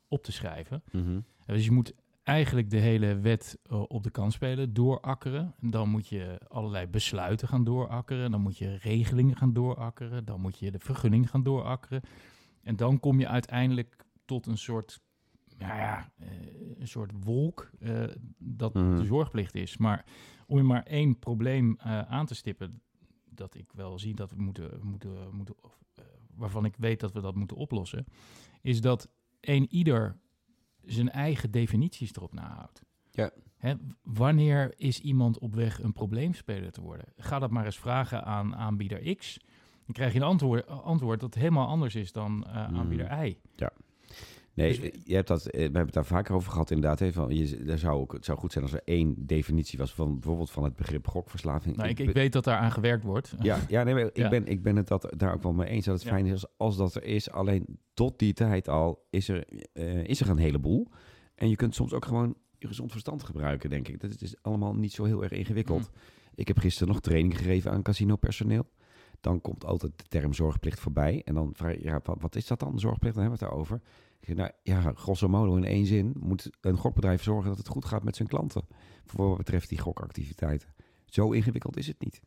[0.09, 0.83] op te schrijven.
[0.93, 1.21] Mhm.
[1.47, 1.95] Dus je moet
[2.27, 5.55] eigenlijk de hele wet eh, op de kant spelen, doorakkeren.
[5.61, 8.31] Dan moet je allerlei besluiten gaan doorakkeren.
[8.31, 10.25] Dan moet je regelingen gaan doorakkeren.
[10.25, 12.03] Dan moet je de vergunning gaan doorakkeren.
[12.63, 15.01] En dan kom je uiteindelijk tot een soort,
[15.59, 16.29] nou ja, eh,
[16.79, 18.05] een soort wolk eh,
[18.39, 18.97] dat Mhm.
[18.97, 19.77] de zorgplicht is.
[19.77, 20.05] Maar
[20.47, 22.81] om je maar één probleem aan te stippen,
[23.25, 25.79] dat ik wel zie dat we moeten, moeten, moeten of,
[26.35, 28.05] waarvan ik weet dat we dat moeten oplossen,
[28.63, 29.09] is dat
[29.41, 30.19] een ieder
[30.87, 32.83] zijn eigen definities erop nahoudt.
[33.11, 33.31] Ja.
[33.57, 37.07] Hè, wanneer is iemand op weg een probleemspeler te worden?
[37.17, 39.39] Ga dat maar eens vragen aan aanbieder X.
[39.85, 42.49] Dan krijg je een antwoord, antwoord dat helemaal anders is dan Mhm.
[42.77, 43.39] aanbieder Y.
[44.57, 46.99] Nee, Dus- je hebt dat, eh, we hebben het daar vaker over gehad inderdaad.
[46.99, 49.95] Hè, van, je, er zou ook, het zou goed zijn als er één definitie was
[49.95, 51.77] van bijvoorbeeld van het begrip gokverslaving.
[51.77, 53.35] Nou, ik, ik weet dat daar aan gewerkt wordt.
[53.41, 54.31] Ja, ja, nee, ik.
[54.31, 56.11] Ben, ik ben het dat, daar ook wel mee eens dat het Ja.
[56.11, 57.31] fijn is als, als dat er is.
[57.31, 60.89] Alleen tot die tijd al is er, eh, is er een heleboel.
[61.35, 64.01] En je kunt soms ook gewoon je gezond verstand gebruiken, denk ik.
[64.01, 65.91] Dat is, is allemaal niet zo heel erg ingewikkeld.
[66.35, 68.69] Ik heb gisteren nog training gegeven aan casinopersoneel.
[69.21, 71.23] Dan komt altijd de term zorgplicht voorbij.
[71.25, 73.15] En dan vraag je, ja, wat, wat is dat dan, zorgplicht?
[73.15, 73.81] Dan hebben we het daarover.
[74.27, 77.85] Zeg, nou ja, grosso modo in één zin moet een gokbedrijf zorgen dat het goed
[77.85, 78.67] gaat met zijn klanten.
[79.05, 80.69] Voor wat betreft die gokactiviteiten.
[81.05, 82.21] Zo ingewikkeld is het niet.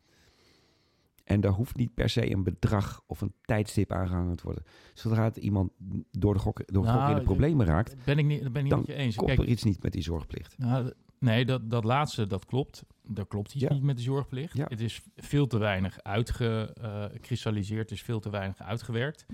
[1.23, 4.63] En daar hoeft niet per se een bedrag of een tijdstip aangehangen te worden.
[4.93, 5.71] Zodra het iemand
[6.11, 8.71] door de gok, door Nou, gokken in de problemen raakt, Ben ik niet, ben ik
[8.71, 9.15] niet met je eens.
[9.15, 10.57] Kijk, er iets niet met die zorgplicht.
[10.57, 12.83] Nou, nee, dat, dat laatste, dat klopt.
[13.03, 13.73] Daar klopt iets Ja.
[13.73, 14.57] niet met de zorgplicht.
[14.57, 14.65] Ja.
[14.67, 19.25] Het is veel te weinig uitgekristalliseerd, het is veel te weinig uitgewerkt.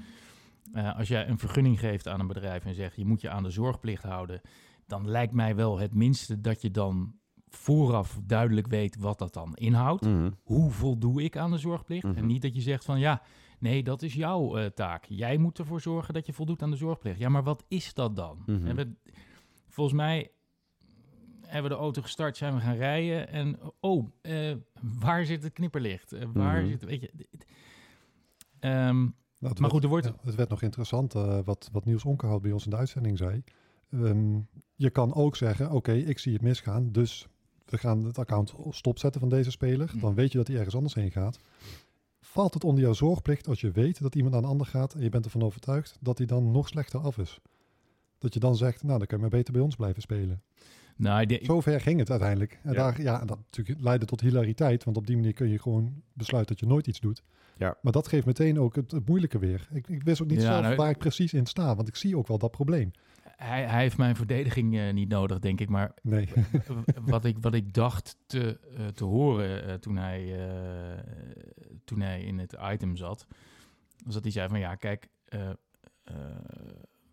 [0.72, 3.44] Eh, als jij een vergunning geeft aan een bedrijf en zegt je moet je aan
[3.44, 4.42] de zorgplicht houden,
[4.88, 7.16] dan lijkt mij wel het minste dat je dan
[7.50, 10.06] vooraf duidelijk weet wat dat dan inhoudt.
[10.06, 10.32] Mhm.
[10.44, 12.04] Hoe voldoe ik aan de zorgplicht?
[12.04, 12.18] Mhm.
[12.18, 13.22] En niet dat je zegt van ja,
[13.60, 15.06] nee, dat is jouw eh, taak.
[15.06, 17.20] Jij moet ervoor zorgen dat je voldoet aan de zorgplicht.
[17.20, 18.44] Ja, maar wat is dat dan?
[18.46, 18.68] Mhm.
[18.68, 18.94] En we,
[19.68, 20.32] volgens mij
[21.42, 24.56] hebben we de auto gestart, zijn we gaan rijden en oh, eh,
[25.00, 26.16] waar zit het knipperlicht?
[26.34, 27.12] Waar zit, weet je?
[28.60, 29.08] Ehm,
[29.46, 31.86] Nou, het Maar werd- goed, er wordt- ja, het werd nog interessant eh, wat, wat
[31.86, 33.44] Niels Onkerhout bij ons in de uitzending zei.
[33.92, 34.40] Ehm,
[34.76, 37.28] je kan ook zeggen, oké, ik zie het misgaan, dus
[37.66, 39.90] we gaan het account stopzetten van deze speler.
[39.92, 40.00] Hm.
[40.00, 41.40] Dan weet je dat hij ergens anders heen gaat.
[42.22, 45.02] Valt het onder jouw zorgplicht als je weet dat iemand aan een ander gaat en
[45.02, 47.40] je bent ervan overtuigd dat hij dan nog slechter af is?
[48.18, 50.42] Dat je dan zegt, nou dan kun je maar beter bij ons blijven spelen.
[50.96, 52.60] Nou, de- Zover ging het uiteindelijk.
[52.64, 52.78] En Ja.
[52.78, 56.02] daar, ja, en dat natuurlijk leidde tot hilariteit, want op die manier kun je gewoon
[56.14, 57.24] besluiten dat je nooit iets doet.
[57.58, 57.78] Ja.
[57.82, 59.68] Maar dat geeft meteen ook het, het moeilijke weer.
[59.72, 61.96] Ik, ik wist ook niet Ja, zelf nou- waar ik precies in sta, want ik
[61.96, 62.92] zie ook wel dat probleem.
[63.24, 65.70] hij, hij heeft mijn verdediging eh, niet nodig, denk ik.
[65.70, 66.30] Maar Nee.
[67.06, 71.00] wat, ik, wat ik dacht te, eh, te horen eh, toen, hij, eh,
[71.86, 73.28] toen hij in het item zat,
[74.06, 75.50] was dat hij zei van ja, kijk, eh,
[76.04, 76.16] eh,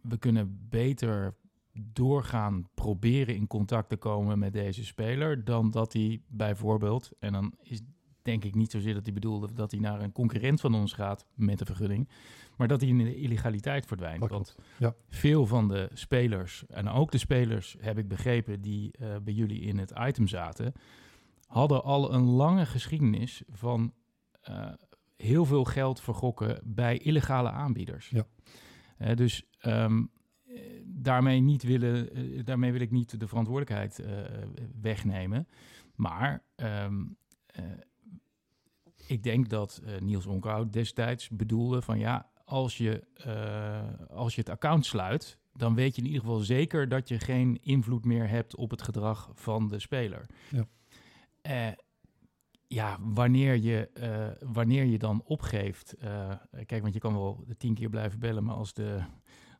[0.00, 1.34] we kunnen beter
[1.72, 7.54] doorgaan proberen in contact te komen met deze speler, dan dat hij bijvoorbeeld, en dan
[7.62, 7.80] is
[8.22, 11.26] denk ik niet zozeer dat hij bedoelde dat hij naar een concurrent van ons gaat
[11.34, 12.08] met een vergunning,
[12.56, 14.20] maar dat hij in de illegaliteit verdwijnt.
[14.20, 14.56] Dat Want.
[14.78, 14.94] Ja.
[15.08, 19.60] veel van de spelers, en ook de spelers heb ik begrepen die eh, bij jullie
[19.60, 20.72] in het item zaten,
[21.46, 23.92] hadden al een lange geschiedenis van
[24.40, 24.72] eh,
[25.16, 28.08] heel veel geld vergokken bij illegale aanbieders.
[28.08, 28.26] Ja.
[29.14, 30.04] Dus ehm,
[30.44, 30.60] eh,
[31.02, 34.12] daarmee, niet willen, eh, daarmee wil ik niet de verantwoordelijkheid eh,
[34.80, 35.48] wegnemen.
[35.94, 37.04] Maar ehm,
[37.46, 37.64] eh,
[39.06, 43.02] ik denk dat Niels Onkhout destijds bedoelde van ja, als je,
[44.10, 47.58] als je het account sluit, dan weet je in ieder geval zeker dat je geen
[47.62, 50.26] invloed meer hebt op het gedrag van de speler.
[50.50, 50.66] Ja.
[51.42, 51.72] Eh,
[52.66, 53.90] ja, wanneer je,
[54.40, 55.96] wanneer je dan opgeeft.
[56.66, 59.02] kijk, want je kan wel tien keer blijven bellen, maar als de,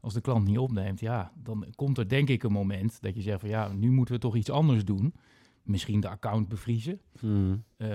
[0.03, 3.23] als de klant niet opneemt, ja, dan komt er denk ik een moment dat je
[3.23, 5.15] zegt van ja, nu moeten we toch iets anders doen.
[5.63, 7.01] Misschien de account bevriezen.
[7.19, 7.65] Hmm.
[7.77, 7.91] eh,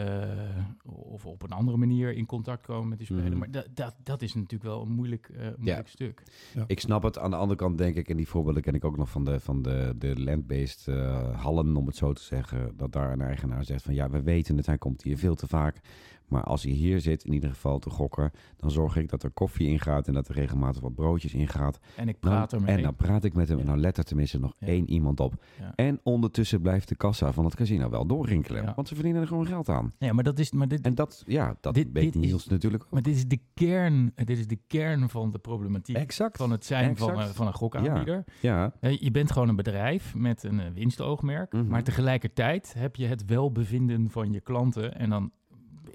[0.84, 3.30] of op een andere manier in contact komen met die speler.
[3.30, 3.38] Mhm.
[3.38, 6.24] Maar dat, dat, dat is natuurlijk wel een moeilijk, eh, moeilijk stuk.
[6.67, 7.17] Ik snap het.
[7.17, 9.39] Aan de andere kant denk ik, en die voorbeelden ken ik ook nog van de,
[9.39, 12.78] van de, de land-based eh, hallen, om het zo te zeggen.
[12.78, 15.48] Dat daar een eigenaar zegt van ja, we weten het, hij komt hier veel te
[15.48, 15.80] vaak.
[16.27, 19.29] Maar als hij hier zit, in ieder geval te gokken, dan zorg ik dat er
[19.31, 21.79] koffie ingaat en dat er regelmatig wat broodjes ingaat.
[21.95, 23.69] En ik Nou, praat er en dan praat ik met hem en Ja.
[23.71, 24.67] dan let er tenminste nog Ja.
[24.67, 25.33] één iemand op.
[25.59, 25.73] Ja.
[25.75, 28.71] En ondertussen blijft de kassa van het casino wel doorrinkelen.
[28.75, 29.93] Want ze verdienen er gewoon geld aan.
[29.99, 32.47] Ja, maar dat is, maar dit, En dat, ja, dat Dit- weet dit is- Niels
[32.47, 32.91] natuurlijk ook.
[32.91, 35.95] maar dit is de kern, dit is de kern van de problematiek.
[35.95, 36.37] Exact.
[36.37, 38.23] Van het zijn van een, van een gokaanbieder.
[38.41, 41.53] Ja, Eh, Je bent gewoon een bedrijf met een eh, winstoogmerk.
[41.53, 41.67] Mhm.
[41.67, 44.95] Maar tegelijkertijd heb je het welbevinden van je klanten.
[44.95, 45.31] En dan,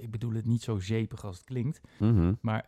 [0.03, 1.81] ik bedoel het niet zo zeepig als het klinkt.
[1.99, 2.33] mhm.
[2.41, 2.67] Maar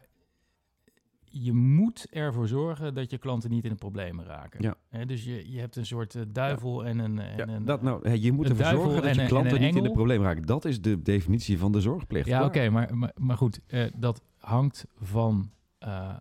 [1.25, 4.63] je moet ervoor zorgen dat je klanten niet in de problemen raken.
[4.63, 5.05] Ja.
[5.05, 7.19] Dus je, je hebt een soort eh, duivel en een...
[7.19, 9.91] En Ja, een dat nou, je moet ervoor zorgen dat je klanten niet in de
[9.91, 10.43] problemen raken.
[10.43, 12.27] Dat is de definitie van de zorgplicht.
[12.27, 15.51] Ja, oké, maar, maar, maar goed, eh, dat hangt van...
[15.79, 16.15] eh,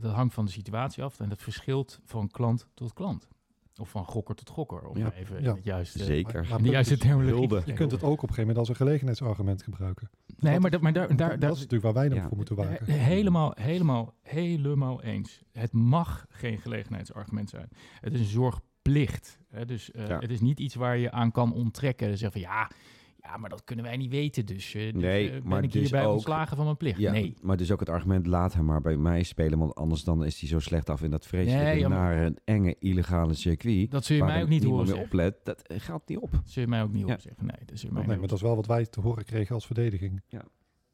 [0.00, 3.28] dat hangt van de situatie af en dat verschilt van klant tot klant.
[3.78, 5.12] Of van gokker tot gokker, om Ja.
[5.12, 5.54] even Ja.
[5.54, 6.40] het juiste, Zeker.
[6.40, 7.60] Maar- maar de juiste terminologie.
[7.66, 10.10] Je kunt het ook op een gegeven moment als een gelegenheidsargument gebruiken.
[10.38, 12.28] Nee, Dat- maar, dat, maar daar, daar, dat daar, is natuurlijk waar wij dan Ja.
[12.28, 12.86] voor moeten waken.
[12.86, 15.42] He- Helemaal, helemaal, helemaal eens.
[15.52, 17.68] Het mag geen gelegenheidsargument zijn.
[18.00, 19.38] Het is een zorgplicht.
[19.48, 19.64] Hè?
[19.64, 20.18] Dus eh, Ja.
[20.18, 22.08] het is niet iets waar je aan kan onttrekken.
[22.08, 22.70] En zeggen van ja,
[23.30, 24.46] ja, maar dat kunnen wij niet weten.
[24.46, 26.98] Dus, eh, dus, Nee, eh, ben maar ik dus hierbij ook- ontslagen van mijn plicht.
[26.98, 27.34] Ja, Nee.
[27.42, 30.40] maar dus ook het argument, laat hem maar bij mij spelen, want anders dan is
[30.40, 33.90] hij zo slecht af in dat vreselijke, Nee, ja, maar- naar een enge, illegale circuit.
[33.90, 35.04] Dat zul je mij ook niet horen meer zeggen.
[35.04, 36.30] oplet, dat eh, gaat niet op.
[36.30, 37.04] Dat zul je mij ook niet Ja.
[37.06, 37.46] horen zeggen.
[37.46, 39.24] Nee, dat zul je mij nee, niet maar dat is wel wat wij te horen
[39.24, 40.22] kregen als verdediging.
[40.28, 40.44] Ja.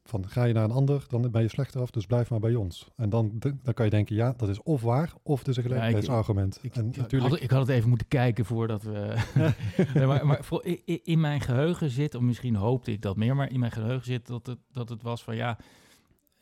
[0.07, 2.55] Van ga je naar een ander, dan ben je slechter af, dus blijf maar bij
[2.55, 2.91] ons.
[2.95, 5.63] En dan, dan kan je denken, ja, dat is of waar, of het is een
[5.63, 6.59] gelegenheidsargument.
[6.61, 9.15] Ik, ik natuurlijk, had, ik had het even moeten kijken voordat we.
[9.93, 10.65] nee, maar maar voor,
[11.03, 14.27] in mijn geheugen zit, of misschien hoopte ik dat meer, maar in mijn geheugen zit
[14.27, 15.57] dat het, dat het was van ja.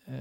[0.06, 0.16] eh,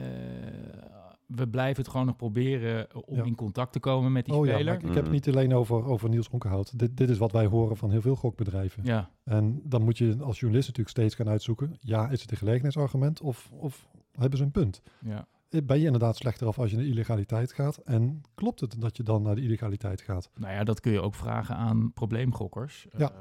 [1.34, 3.24] we blijven het gewoon nog proberen om Ja.
[3.24, 4.74] in contact te komen met die oh speler.
[4.74, 5.12] ik heb het Mhm.
[5.12, 6.78] niet alleen over, over Niels Onkerhout.
[6.78, 8.84] Dit, dit is wat wij horen van heel veel gokbedrijven.
[8.84, 12.36] Ja, En dan moet je als journalist natuurlijk steeds gaan uitzoeken, ja, is het een
[12.36, 14.82] gelegenheidsargument of, of hebben ze een punt?
[15.00, 15.26] ja.
[15.64, 17.76] Ben je inderdaad slechter af als je naar illegaliteit gaat?
[17.76, 20.30] En klopt het dat je dan naar de illegaliteit gaat?
[20.34, 22.86] Nou ja, dat kun je ook vragen aan probleemgokkers.
[22.96, 23.10] Ja.
[23.10, 23.16] Eh,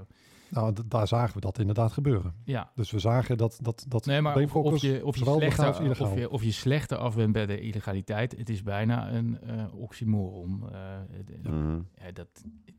[0.49, 2.33] Nou, daar zagen we dat inderdaad gebeuren.
[2.43, 2.71] ja.
[2.75, 4.41] Dus we zagen dat, dat, dat Nee, maar of,
[4.81, 8.49] je, of, je slechter, of, je, of je slechter af bent bij de illegaliteit, het
[8.49, 10.63] is bijna een eh, oxymoron.
[10.71, 11.79] Eh, de- Mhm.
[11.95, 12.27] Ja, dat,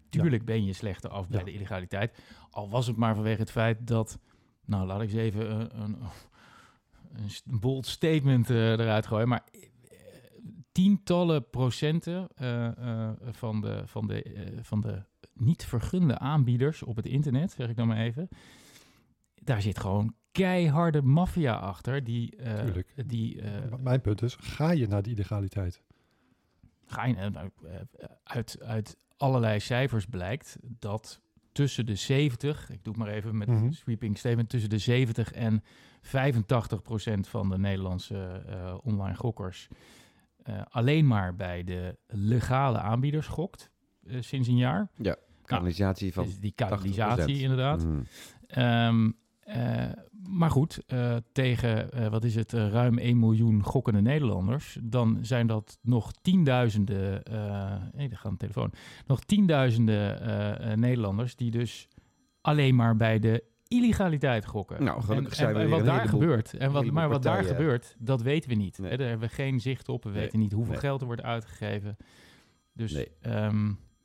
[0.08, 1.44] tuurlijk ben je slechter af bij Ja.
[1.44, 2.18] de illegaliteit.
[2.50, 4.18] Al was het maar vanwege het feit dat...
[4.64, 5.96] Nou, laat ik eens even een, een,
[7.12, 9.28] een bold statement eh, eruit gooien.
[9.28, 9.98] Maar eh,
[10.72, 15.02] tientallen procenten eh, van, de, van, de, van de
[15.34, 18.28] niet vergunde aanbieders op het internet, zeg ik dan maar even...
[19.34, 22.04] Daar zit gewoon keiharde maffia achter.
[22.04, 22.36] Die,
[23.06, 23.42] die
[23.78, 25.82] Mijn punt is, ga je naar de illegaliteit?
[26.86, 27.50] ga je, nou,
[28.22, 31.20] uit, uit allerlei cijfers blijkt dat
[31.52, 33.64] tussen de 70, ik doe het maar even met Mhm.
[33.64, 35.62] een sweeping statement, tussen de 70 en
[36.00, 39.68] 85 procent van de Nederlandse eh, online gokkers
[40.42, 43.70] eh, alleen maar bij de legale aanbieders gokt
[44.06, 44.90] eh, sinds een jaar.
[45.44, 46.54] Kanalisatie van Dus die 80%.
[46.56, 47.86] kanalisatie inderdaad.
[48.46, 49.10] Ehm,
[49.42, 49.84] eh,
[50.28, 55.46] maar goed, eh, tegen, eh, wat is het, ruim 1 miljoen gokkende Nederlanders, dan zijn
[55.46, 57.22] dat nog tienduizenden,
[57.94, 58.72] nee, daar gaat een telefoon,
[59.06, 61.88] nog tienduizenden Nederlanders die dus
[62.40, 64.84] alleen maar bij de illegaliteit gokken.
[64.84, 67.44] Nou, gelukkig en, zijn en, we en wat daar gebeurt, en wat, maar wat daar
[67.44, 68.78] gebeurt, dat weten we niet.
[68.78, 68.90] Nee.
[68.90, 70.20] Hè, daar hebben we geen zicht op, we Nee.
[70.20, 70.80] weten niet hoeveel Nee.
[70.80, 71.96] geld er wordt uitgegeven.
[72.72, 73.08] Dus Nee.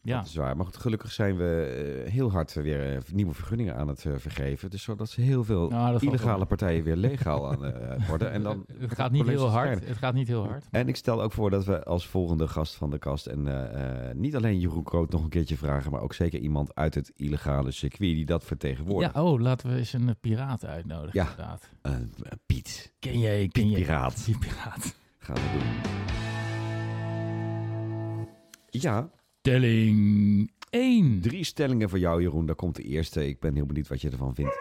[0.07, 0.17] Ja.
[0.17, 0.55] Dat is waar.
[0.55, 4.13] Maar goed, gelukkig zijn we eh, heel hard weer eh, nieuwe vergunningen aan het eh,
[4.17, 4.69] vergeven.
[4.69, 7.73] Dus zodat ze heel veel Nou, illegale partijen weer legaal aan
[8.07, 8.31] worden.
[8.31, 9.87] En dan het gaat niet heel hard.
[9.87, 10.65] Het gaat niet heel hard.
[10.71, 13.25] En ik stel ook voor dat we als volgende gast van de kast...
[13.25, 13.47] en
[14.15, 15.91] niet alleen Jeroen Kroot nog een keertje vragen...
[15.91, 19.13] maar ook zeker iemand uit het illegale circuit die dat vertegenwoordigt.
[19.13, 21.19] Ja, oh, laten we eens een piraat uitnodigen.
[21.19, 21.29] Ja.
[21.29, 21.69] Inderdaad.
[22.45, 24.25] Piet, Ken jij, ken Piet jij Piraat.
[24.25, 24.95] Die piraat.
[25.17, 26.05] gaan we doen.
[28.69, 29.09] Ja,
[29.47, 31.21] Telling 1.
[31.21, 32.45] drie stellingen voor jou Jeroen.
[32.45, 33.27] Daar komt de eerste.
[33.27, 34.57] Ik ben heel benieuwd wat je ervan vindt.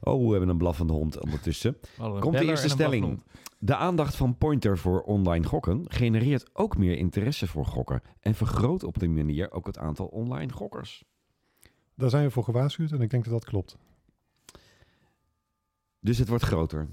[0.00, 1.76] Oh, we hebben een blaffende hond ondertussen.
[2.20, 3.22] Komt de eerste stelling.
[3.58, 8.84] De aandacht van Pointer voor online gokken genereert ook meer interesse voor gokken en vergroot
[8.84, 11.04] op die manier ook het aantal online gokkers.
[11.94, 13.76] Daar zijn we voor gewaarschuwd en ik denk dat dat klopt.
[16.00, 16.88] Dus het wordt groter.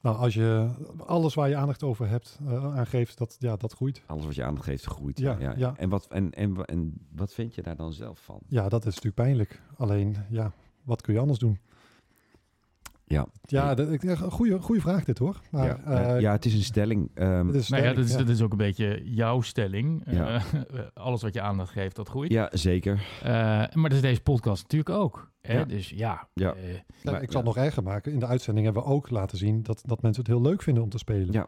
[0.00, 0.68] Nou, als je
[1.06, 4.02] alles waar je aandacht over hebt eh, aangeeft, dat, ja, dat groeit.
[4.06, 5.18] Alles wat je aandacht geeft groeit.
[5.18, 5.74] Ja, ja.
[5.76, 8.40] En, wat, en, en, en wat vind je daar dan zelf van?
[8.46, 9.62] Ja, dat is natuurlijk pijnlijk.
[9.76, 11.58] Alleen, ja, wat kun je anders doen?
[13.08, 15.40] Ja, Ja, dat- ik- goede, goede vraag dit hoor.
[15.50, 17.10] Maar, ja, eh, eh, ja het is een stelling.
[17.14, 18.18] Ehm, het is Nou ja, dat is, ja.
[18.18, 20.02] dat is ook een beetje jouw stelling.
[20.10, 20.28] Ja.
[20.34, 20.42] Eh,
[20.94, 22.32] alles wat je aandacht geeft, dat groeit.
[22.32, 23.06] ja, zeker.
[23.22, 23.28] Eh,
[23.72, 25.30] maar dat is deze podcast natuurlijk ook.
[25.40, 25.58] Hè?
[25.58, 25.64] Ja.
[25.64, 26.52] Dus ja, Ja.
[26.54, 26.62] eh,
[27.04, 28.12] Maar- ik zal het nog erger maken.
[28.12, 30.82] In de uitzending hebben we ook laten zien dat, dat mensen het heel leuk vinden
[30.82, 31.32] om te spelen.
[31.32, 31.46] Ja.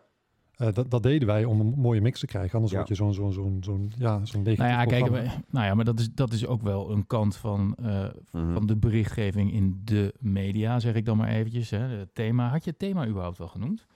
[0.60, 2.52] Eh, dat, dat deden wij om een mooie mix te krijgen.
[2.54, 2.76] Anders Ja.
[2.78, 5.74] word je zo'n zo'n zo'n zo'n ja, zo'n negatief nou ja, kijk, we- nou ja,
[5.74, 8.52] maar dat is, dat is ook wel een kant van, eh, Mhm.
[8.52, 11.70] van de berichtgeving in de media, zeg ik dan maar eventjes.
[11.70, 11.78] Hè.
[11.78, 13.86] Het thema, had je het thema überhaupt wel genoemd?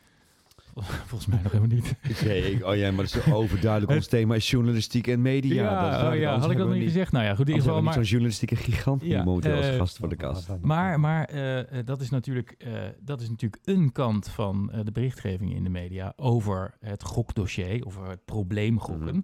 [1.07, 2.62] Volgens mij nog helemaal niet.
[2.62, 3.93] Oh ja, maar dat is overduidelijk.
[3.93, 5.62] Ons thema is journalistiek en media.
[5.62, 7.12] Ja, dat oh ja, had ik dat niet gezegd?
[7.12, 7.83] Nou ja, goed, in ieder geval.
[7.83, 10.49] Maar, zo'n journalistieke gigant die Ja, momenteel als eh, gast voor de kast.
[10.61, 12.57] Maar, maar eh, eh, dat, is natuurlijk,
[13.01, 18.09] dat is natuurlijk een kant van de berichtgeving in de media over het gokdossier, over
[18.09, 19.14] het probleem gokken.
[19.14, 19.20] Mhm.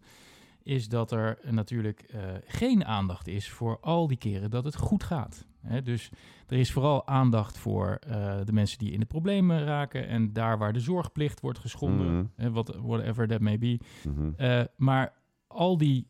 [0.71, 5.03] Is dat er natuurlijk eh, geen aandacht is voor al die keren dat het goed
[5.03, 5.47] gaat.
[5.61, 6.11] Hè, dus
[6.47, 10.59] er is vooral aandacht voor eh, de mensen die in de problemen raken en daar
[10.59, 13.81] waar de zorgplicht wordt geschonden, hè, wat, whatever that may be.
[14.09, 14.31] Mhm.
[14.37, 15.13] Eh, maar
[15.47, 16.10] al die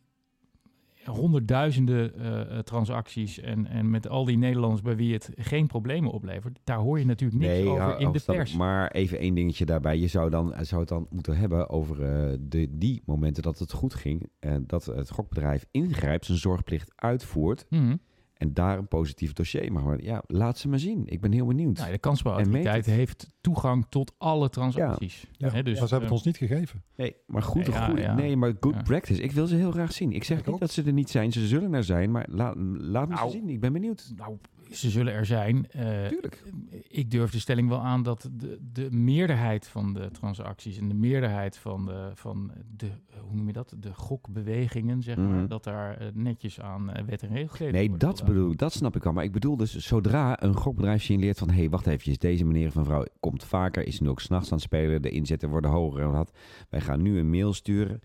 [1.05, 6.11] honderdduizenden eh, eh, transacties en, en met al die Nederlanders bij wie het geen problemen
[6.11, 8.57] oplevert, daar hoor je natuurlijk niks over in de pers.
[8.57, 9.98] Maar even één dingetje daarbij.
[9.98, 13.72] Je zou, dan, zou het dan moeten hebben over eh, de, die momenten dat het
[13.72, 14.28] goed ging.
[14.38, 17.66] En dat het gokbedrijf ingrijpt, zijn zorgplicht uitvoert.
[17.68, 17.96] Mhm.
[18.41, 20.05] En daar een positief dossier mag worden.
[20.05, 21.03] Ja, laat ze maar zien.
[21.07, 21.74] Ik ben heel benieuwd.
[21.76, 25.26] Nou, de En kansspelautoriteit heeft toegang tot alle transacties.
[25.32, 26.82] Ja, Hè, dus, maar ze hebben eh, het ons niet gegeven.
[26.97, 28.14] Nee, maar goed, Ja, goed ja.
[28.14, 28.82] nee, maar good Ja.
[28.82, 29.22] practice.
[29.22, 30.12] Ik wil ze heel graag zien.
[30.12, 30.61] Ik zeg Ik niet ook.
[30.61, 31.32] dat ze er niet zijn.
[31.32, 33.30] Ze zullen er zijn, maar laat, laat me Nou.
[33.30, 33.49] ze zien.
[33.49, 34.12] Ik ben benieuwd.
[34.16, 34.36] nou,
[34.71, 35.71] ze zullen er zijn.
[35.71, 36.43] Eh, Tuurlijk.
[36.89, 40.95] ik durf de stelling wel aan dat de, de meerderheid van de transacties en de
[40.95, 42.89] meerderheid van de, van de
[43.21, 45.47] hoe noem je dat, de gokbewegingen, zeg maar, Mhm.
[45.47, 48.59] dat daar eh, netjes aan eh, wet en regelgeving Nee, dat bedoel ik.
[48.59, 49.12] Dat snap ik al.
[49.12, 51.51] Maar ik bedoel dus, zodra een gokbedrijf signaleert van...
[51.51, 53.87] hé, hey, wacht even, deze meneer of mevrouw komt vaker...
[53.87, 56.33] is nu ook s'nachts aan het spelen, de inzetten worden hoger en wat.
[56.68, 58.01] Wij gaan nu een mail sturen...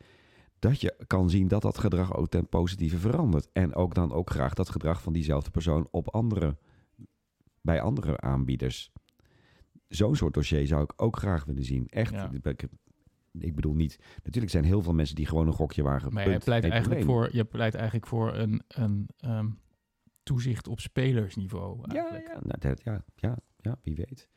[0.70, 3.49] dat je kan zien dat dat gedrag ook ten positieve verandert.
[3.53, 5.88] En ook dan ook graag dat gedrag van diezelfde persoon...
[5.91, 6.57] op andere,
[7.61, 8.91] bij andere aanbieders.
[9.88, 11.88] Zo'n soort dossier zou ik ook graag willen zien.
[11.88, 12.32] Echt, Ja.
[12.43, 12.68] ik,
[13.39, 13.99] ik bedoel niet...
[14.24, 16.13] Natuurlijk zijn heel veel mensen die gewoon een gokje wagen.
[16.13, 19.47] Maar je pleit, eigenlijk voor, je pleit eigenlijk voor een, een ehm,
[20.24, 21.80] toezicht op spelersniveau.
[21.82, 22.28] Ja, Eigenlijk.
[22.28, 24.30] ja, nou, dat, ja, ja, ja, wie weet.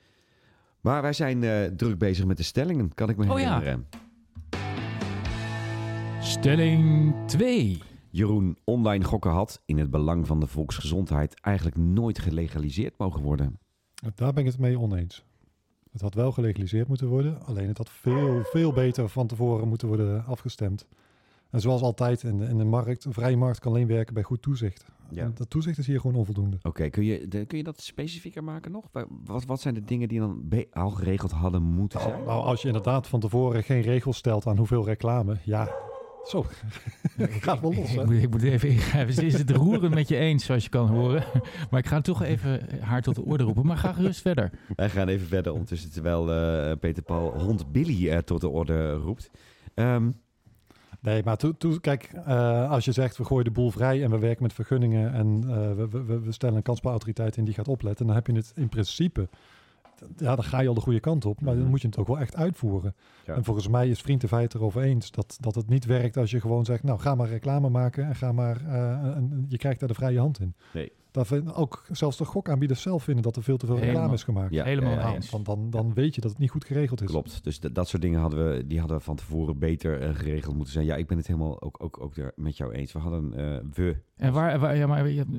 [0.81, 3.79] Maar wij zijn eh, druk bezig met de stellingen, kan ik me Oh ja.
[6.29, 7.83] Stelling 2.
[8.11, 13.59] Jeroen, online gokken had in het belang van de volksgezondheid eigenlijk nooit gelegaliseerd mogen worden.
[14.15, 15.25] Daar ben ik het mee oneens.
[15.93, 19.89] Het had wel gelegaliseerd moeten worden, alleen het had veel, veel beter van tevoren moeten
[19.89, 20.87] worden afgestemd.
[21.51, 24.23] En zoals altijd in de, in de markt, een vrije markt kan alleen werken bij
[24.23, 24.85] goed toezicht.
[25.11, 25.23] Ja.
[25.25, 26.59] En dat toezicht is hier gewoon onvoldoende.
[26.63, 28.85] Oké, kun, je, de- kun je dat specifieker maken nog?
[28.93, 32.25] Wa- Wat, wat zijn de dingen die dan al geregeld hadden moeten zijn?
[32.25, 35.71] Nou, als je inderdaad van tevoren geen regels stelt aan hoeveel reclame, ja,
[36.25, 36.45] zo,
[37.17, 37.91] het gaat wel los.
[37.93, 38.05] Ik Hè?
[38.05, 39.15] moet, ik moet even ingrijpen.
[39.15, 41.25] Ze is het roerend met je eens, zoals je kan horen.
[41.71, 43.67] Maar ik ga toch even haar tot de orde roepen.
[43.67, 44.51] Maar ga gerust verder.
[44.77, 49.31] Wij gaan even verder ondertussen, terwijl eh, Peter Paul hond Billy tot de orde roept.
[49.75, 50.11] Ehm,
[51.01, 54.11] Nee, maar toe, toe, kijk, eh, als je zegt we gooien de boel vrij en
[54.11, 57.69] we werken met vergunningen en eh, we, we, we- stellen een kansspelautoriteit in die gaat
[57.69, 59.29] opletten, dan heb je het in principe
[60.17, 61.71] ja, dan ga je al de goede kant op, maar dan Mhm.
[61.71, 62.95] moet je het ook wel echt uitvoeren.
[63.27, 63.35] Ja.
[63.35, 66.31] En volgens mij is Vriend de Feit erover eens dat, dat het niet werkt als
[66.31, 69.81] je gewoon zegt, nou ga maar reclame maken en ga maar, eh, en je krijgt
[69.81, 70.55] daar de vrije hand in.
[70.75, 70.93] Nee.
[71.11, 73.95] Dat vind, ook zelfs de gokaanbieders zelf vinden dat er veel te veel Helemaal.
[73.95, 74.53] reclame is gemaakt.
[74.53, 75.31] Ja, Helemaal ja, ja, eens.
[75.31, 77.07] Dan, dan, dan weet je dat het niet goed geregeld is.
[77.09, 77.45] Klopt.
[77.45, 80.73] Dus dat soort dingen hadden we, die hadden we van tevoren beter eh, geregeld moeten
[80.73, 80.85] zijn.
[80.85, 82.93] Ja, ik ben het helemaal ook, ook, ook er met jou eens.
[82.93, 83.97] We hadden eh, we.
[84.17, 85.39] En waar, waar ja, maar je hebt, eh,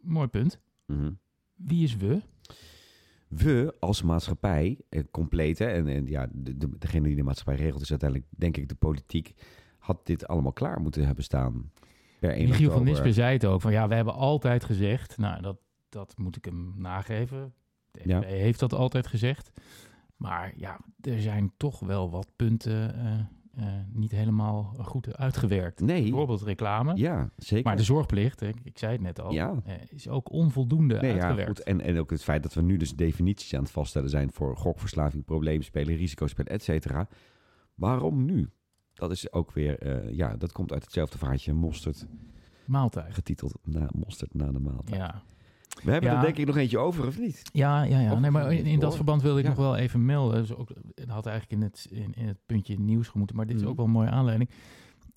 [0.00, 0.60] mooi punt.
[0.86, 1.10] Mhm.
[1.54, 2.20] Wie is we?
[3.28, 7.64] We als maatschappij, eh, compleet, hè, en, en ja, de, de- degene die de maatschappij
[7.64, 9.34] regelt is uiteindelijk, denk ik, de politiek,
[9.78, 11.70] had dit allemaal klaar moeten hebben staan.
[12.18, 12.84] Per 1 Michiel van.
[12.84, 13.60] Nispen zei het ook.
[13.60, 15.18] Van ja, we hebben altijd gezegd.
[15.18, 15.56] Nou, dat,
[15.88, 17.54] dat moet ik hem nageven.
[17.90, 18.20] De Ja.
[18.20, 19.50] Heeft dat altijd gezegd.
[20.16, 23.20] Maar ja, er zijn toch wel wat punten eh,
[23.56, 25.80] eh, niet helemaal goed uitgewerkt.
[25.80, 26.96] Nee, Bijvoorbeeld reclame.
[26.96, 27.64] ja, zeker.
[27.64, 29.54] Maar de zorgplicht, ik, ik zei het net al, Ja.
[29.64, 31.48] eh, is ook onvoldoende Nee, ja, uitgewerkt.
[31.56, 31.66] goed.
[31.66, 34.56] En, en ook het feit dat we nu dus definities aan het vaststellen zijn voor
[34.56, 37.08] gokverslaving, probleemspelen, risicospelen, et cetera.
[37.74, 38.50] Waarom nu?
[38.92, 42.06] Dat is ook weer, eh, ja, dat komt uit hetzelfde vaartje, mosterd,
[42.66, 43.14] Maaltijd.
[43.14, 44.96] getiteld na, mosterd na de maaltijd.
[45.00, 45.22] Ja.
[45.84, 46.16] We hebben Ja.
[46.16, 47.42] er denk ik nog eentje over, of niet?
[47.52, 48.18] Ja, ja, ja.
[48.18, 49.50] Nee, maar in, in dat verband wilde ik Ja.
[49.50, 50.40] nog wel even melden.
[50.40, 53.54] Dus ook, dat had eigenlijk in het, in, in het puntje nieuws gemoeten, maar dit
[53.56, 53.70] is Mhm.
[53.70, 54.50] ook wel een mooie aanleiding.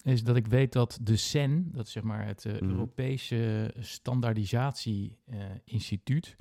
[0.04, 2.70] Is dat ik weet dat de CEN, dat is zeg maar het eh, Mhm.
[2.70, 5.18] Europese Standaardisatie
[5.66, 6.36] Instituut,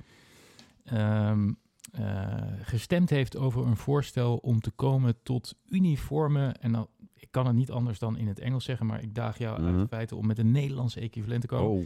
[0.83, 1.51] ehm,
[1.91, 7.45] eh, gestemd heeft over een voorstel om te komen tot uniforme, en dan, ik kan
[7.45, 9.79] het niet anders dan in het Engels zeggen, maar ik daag jou uit Mhm.
[9.79, 11.85] in feite om met een Nederlandse equivalent te komen Oh,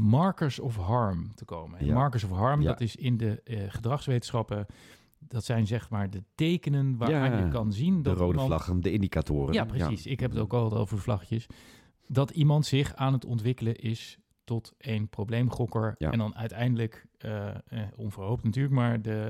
[0.00, 1.84] markers of harm te komen.
[1.84, 1.94] Ja.
[1.94, 2.68] Markers of harm, Ja.
[2.68, 4.66] dat is in de eh, gedragswetenschappen,
[5.18, 8.46] dat zijn zeg maar de tekenen waaraan Ja, je kan zien de dat rode iemand...
[8.48, 9.54] vlaggen, de indicatoren.
[9.54, 10.06] Ja, precies.
[10.06, 11.46] Ik heb het ook al over de vlaggetjes.
[12.06, 15.94] Dat iemand zich aan het ontwikkelen is tot een probleemgokker.
[15.98, 16.10] Ja.
[16.10, 17.54] En dan uiteindelijk, eh, eh,
[17.96, 19.20] onverhoopt natuurlijk, maar de,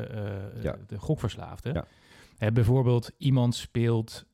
[0.62, 1.72] eh, de gokverslaafde.
[1.72, 1.84] Ja.
[2.36, 4.24] Hè, bijvoorbeeld, iemand speelt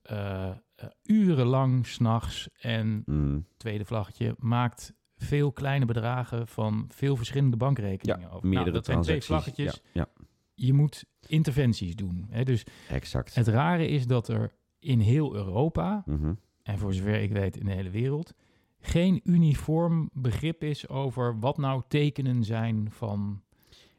[1.02, 8.48] urenlang s'nachts en Mm, tweede vlaggetje, maakt veel kleine bedragen van veel verschillende bankrekeningen over.
[8.48, 9.82] meerdere Nou, dat zijn twee vlaggetjes.
[9.92, 12.26] Ja, ja, Je moet interventies doen.
[12.30, 12.42] Hè?
[12.44, 13.34] Dus exact.
[13.34, 16.32] het rare is dat er in heel Europa, Mhm.
[16.62, 18.34] en voor zover ik weet in de hele wereld,
[18.80, 23.42] geen uniform begrip is over wat nou tekenen zijn van...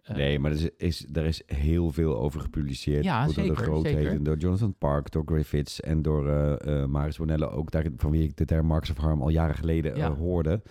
[0.03, 3.03] eh, Nee, maar er is, is, er is heel veel over gepubliceerd.
[3.03, 4.23] Ja, door zeker, de grootheden, zeker.
[4.23, 8.23] door Jonathan Park, door Griffiths en door eh eh Maris Bonello ook, daar, van wie
[8.23, 10.61] ik de term Marks of Harm al jaren geleden hoorde.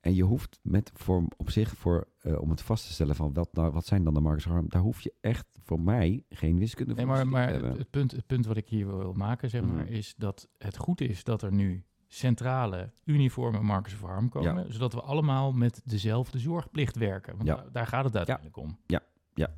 [0.00, 3.32] En je hoeft met voor, op zich voor, eh, om het vast te stellen van
[3.32, 6.24] wat, nou, wat zijn dan de Marks of Harm, daar hoef je echt voor mij
[6.28, 7.68] geen wiskunde Nee, voor maar, te maar hebben.
[7.68, 9.92] het, het punt, het punt wat ik hier wil maken, zeg maar, Mhm.
[9.92, 14.92] is dat het goed is dat er nu centrale uniforme markers of harm komen, zodat
[14.92, 17.36] we allemaal met dezelfde zorgplicht werken.
[17.36, 17.54] Want Ja.
[17.56, 18.78] daar, daar gaat het uiteindelijk om.
[18.86, 19.00] Ja,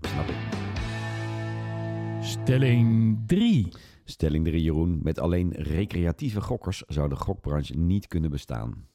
[0.00, 0.36] snap ik.
[2.20, 3.68] Stelling 3.
[4.04, 5.00] Stelling 3, Jeroen.
[5.02, 8.86] Met alleen recreatieve gokkers zou de gokbranche niet kunnen bestaan.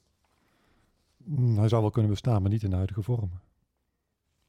[1.27, 3.29] Mm, hij zou wel kunnen bestaan, maar niet in de huidige vorm.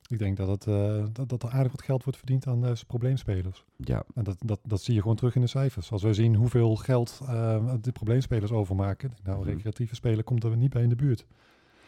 [0.08, 2.72] Ik denk dat, het, eh, dat, dat er aardig wat geld wordt verdiend aan eh,
[2.86, 3.64] probleemspelers.
[3.76, 5.92] Ja, En dat, dat, dat zie je gewoon terug in de cijfers.
[5.92, 9.48] Als we zien hoeveel geld eh, de probleemspelers overmaken, nou, Mhm.
[9.48, 11.26] recreatieve speler komt er niet bij in de buurt.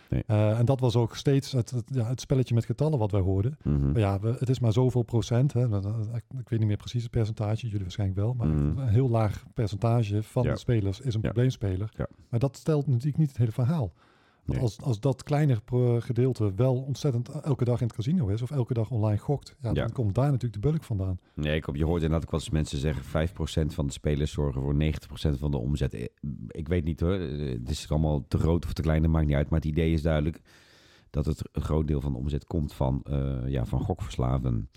[0.09, 0.23] Nee.
[0.27, 3.59] En dat was ook steeds het, het, ja, het spelletje met getallen wat wij hoorden.
[3.63, 3.91] mhm.
[3.91, 5.53] Maar ja, we, het is maar zoveel procent.
[5.53, 5.65] Hè.
[6.15, 8.35] Ik, ik weet niet meer precies het percentage, jullie waarschijnlijk wel.
[8.35, 8.79] Maar Mhm.
[8.79, 10.53] een heel laag percentage van Ja.
[10.53, 11.29] de spelers is een Ja.
[11.31, 11.93] probleemspeler.
[12.29, 13.93] Maar dat stelt natuurlijk niet het hele verhaal.
[14.53, 14.61] Nee.
[14.61, 18.43] als, als dat kleinere pro- gedeelte wel ontzettend elke dag in het casino is...
[18.43, 19.75] of elke dag online gokt, ja, Ja.
[19.75, 21.19] dan komt daar natuurlijk de bulk vandaan.
[21.35, 23.29] Nee, ik, je hoort inderdaad ook wel eens mensen zeggen...
[23.29, 25.95] 5% van de spelers zorgen voor 90% van de omzet.
[25.95, 26.05] Eh,
[26.49, 29.27] Ik weet niet hoor, Eh, het is allemaal te groot of te klein, dat maakt
[29.27, 29.49] niet uit.
[29.51, 30.41] Maar het idee is duidelijk
[31.11, 34.69] dat het een groot deel van de omzet komt van, eh, ja, van gokverslaven.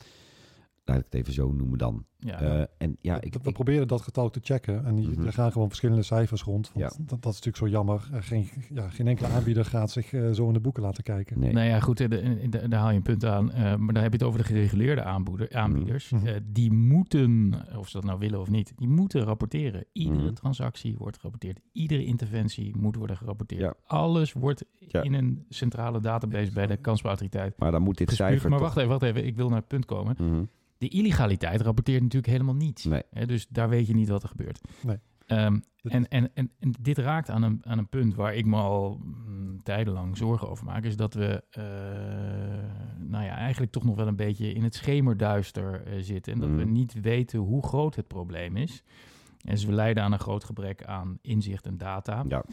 [0.85, 2.05] Laat ik het even zo noemen dan.
[2.17, 4.85] Ja, Eh, en ja, we, ik, we ik- proberen dat getal ook te checken.
[4.85, 5.25] En die, Mhm.
[5.25, 6.71] er gaan gewoon verschillende cijfers rond.
[6.73, 7.03] Want Ja.
[7.05, 8.09] dat, dat is natuurlijk zo jammer.
[8.13, 11.39] Er geen, ja, geen enkele aanbieder gaat zich eh, zo in de boeken laten kijken.
[11.39, 11.53] nee.
[11.53, 13.51] Nou ja, goed, eh, de- de- daar haal je een punt aan.
[13.51, 16.09] eh, maar dan heb je het over de gereguleerde aanboeder, aanbieders.
[16.09, 16.25] Mhm.
[16.27, 19.85] Eh, die moeten, of ze dat nou willen of niet, die moeten rapporteren.
[19.93, 20.33] Iedere Mhm.
[20.33, 21.59] transactie wordt gerapporteerd.
[21.71, 23.61] Iedere interventie moet worden gerapporteerd.
[23.61, 23.73] Ja.
[23.85, 25.01] Alles wordt Ja.
[25.01, 28.77] in een centrale database bij de kansbouwautoriteit Maar dan moet dit cijfer Maar toch- wacht
[28.77, 29.25] even, wacht even.
[29.25, 30.49] Ik wil naar het punt komen.
[30.83, 32.85] De illegaliteit rapporteert natuurlijk helemaal niet.
[32.85, 33.01] Nee.
[33.11, 34.61] Hè, dus daar weet je niet wat er gebeurt.
[34.81, 34.97] Nee.
[35.25, 38.45] Ehm, Dat- en, en, en, en dit raakt aan een, aan een punt waar ik
[38.45, 40.83] me al mm, tijdenlang zorgen over maak.
[40.83, 41.63] Is dat we eh,
[43.07, 46.33] nou ja, eigenlijk toch nog wel een beetje in het schemerduister eh, zitten.
[46.33, 46.71] En dat we Mhm.
[46.71, 48.83] niet weten hoe groot het probleem is.
[49.41, 52.23] En dus we lijden aan een groot gebrek aan inzicht en data.
[52.27, 52.43] Ja.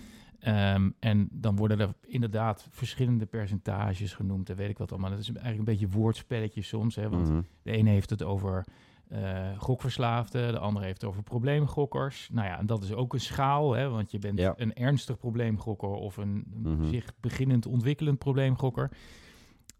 [0.41, 5.11] Ehm, en dan worden er inderdaad verschillende percentages genoemd en weet ik wat allemaal.
[5.11, 7.41] Dat is eigenlijk een beetje woordspelletje soms, hè, want Mhm.
[7.62, 8.64] de ene heeft het over
[9.09, 12.28] eh, gokverslaafden, de andere heeft het over probleemgokkers.
[12.32, 14.55] Nou ja, en dat is ook een schaal, hè, want je bent Ja.
[14.57, 16.84] een ernstig probleemgokker of een Mhm.
[16.84, 18.91] zich beginnend ontwikkelend probleemgokker.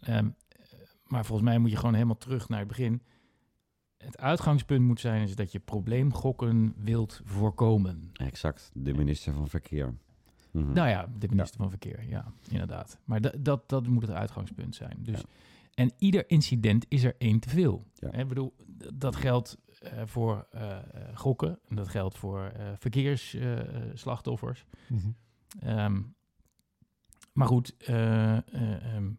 [0.01, 0.29] Ehm,
[1.07, 3.03] maar volgens mij moet je gewoon helemaal terug naar het begin.
[3.97, 8.11] Het uitgangspunt moet zijn is dat je probleemgokken wilt voorkomen.
[8.13, 9.95] Exact, de minister van Verkeer.
[10.51, 10.73] Mhm.
[10.73, 12.99] Nou ja, de minister van Verkeer, ja, inderdaad.
[13.05, 14.97] Maar dat, dat, dat moet het uitgangspunt zijn.
[14.99, 15.25] Dus, Ja.
[15.75, 17.87] En ieder incident is er één te veel.
[17.95, 18.13] Ja.
[18.13, 18.55] Ik bedoel,
[18.95, 20.83] dat geldt eh, voor eh, eh,
[21.15, 24.65] gokken, en dat geldt voor eh, verkeersslachtoffers.
[24.89, 25.09] Mhm.
[25.61, 26.01] Ehm,
[27.33, 28.43] maar goed, eh, eh,
[28.95, 29.11] ehm,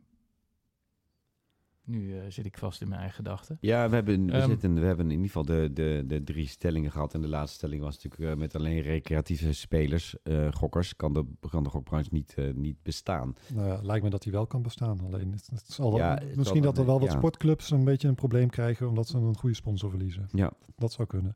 [1.91, 3.57] nu eh, zit ik vast in mijn eigen gedachten.
[3.61, 6.47] Ja, we hebben, we, Ehm, zitten, we hebben in ieder geval de, de, de drie
[6.47, 7.13] stellingen gehad.
[7.13, 11.25] En de laatste stelling was natuurlijk eh, met alleen recreatieve spelers, eh, gokkers, kan de,
[11.49, 13.35] kan de gokbranche niet, eh, niet bestaan.
[13.53, 14.99] Nou ja, lijkt me dat die wel kan bestaan.
[15.05, 17.17] Alleen het, het zal Ja, wel- misschien dat er wel wat ja.
[17.17, 20.27] sportclubs een beetje een probleem krijgen omdat ze een goede sponsor verliezen.
[20.31, 21.35] Ja, Dat zou kunnen.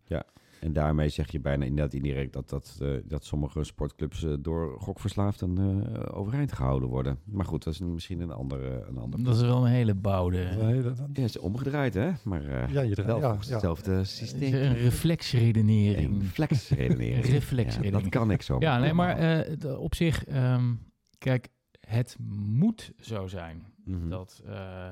[0.65, 4.79] En daarmee zeg je bijna inderdaad indirect dat, dat, eh, dat sommige sportclubs eh, door
[4.79, 5.57] gokverslaafden
[5.93, 7.19] eh, overeind gehouden worden.
[7.25, 8.85] Maar goed, dat is een- misschien een andere...
[8.89, 10.43] Een andere Dat is wel een hele bouwde...
[10.43, 12.11] Dat is een hele- Ja, het is omgedraaid, hè?
[12.23, 13.53] Maar eh Ja, je wel ja, volgens ja.
[13.53, 14.53] hetzelfde Een systeem.
[14.73, 16.21] reflexredenering.
[16.21, 17.25] Een flexredenering.
[17.25, 17.83] Reflexredenering.
[17.95, 18.55] Ja, dat kan ik zo.
[18.59, 20.73] Ja, nee, maar eh, op zich, ehm,
[21.17, 21.47] kijk,
[21.79, 24.09] het moet zo zijn Mhm.
[24.09, 24.87] dat, eh,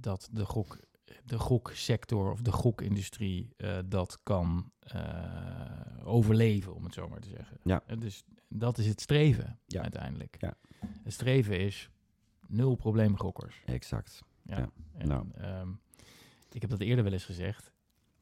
[0.00, 0.78] dat de, gok,
[1.24, 7.28] de goksector of de gokindustrie eh, dat kan eh, overleven, om het zo maar te
[7.28, 7.58] zeggen.
[7.62, 7.82] Ja.
[7.98, 9.82] Dus dat is het streven Ja.
[9.82, 10.36] uiteindelijk.
[10.38, 10.54] Ja.
[11.02, 11.90] Het streven is
[12.46, 13.62] nul probleemgokkers.
[13.64, 14.22] Exact.
[14.42, 14.58] Ja.
[14.58, 14.68] Ja.
[14.98, 15.26] En, Nou.
[15.34, 15.68] ehm,
[16.52, 17.72] ik heb dat eerder wel eens gezegd.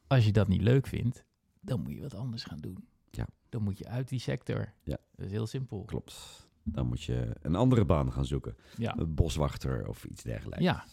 [0.06, 1.24] Als je dat niet leuk vindt,
[1.60, 2.88] dan moet je wat anders gaan doen.
[3.10, 3.26] Ja.
[3.48, 4.72] Dan moet je uit die sector.
[4.84, 4.96] Ja.
[5.16, 5.84] Dat is heel simpel.
[5.84, 6.46] Klopt.
[6.62, 8.56] Dan moet je een andere baan gaan zoeken.
[8.76, 8.96] Ja.
[8.98, 10.64] Een boswachter of iets dergelijks.
[10.64, 10.84] Ja.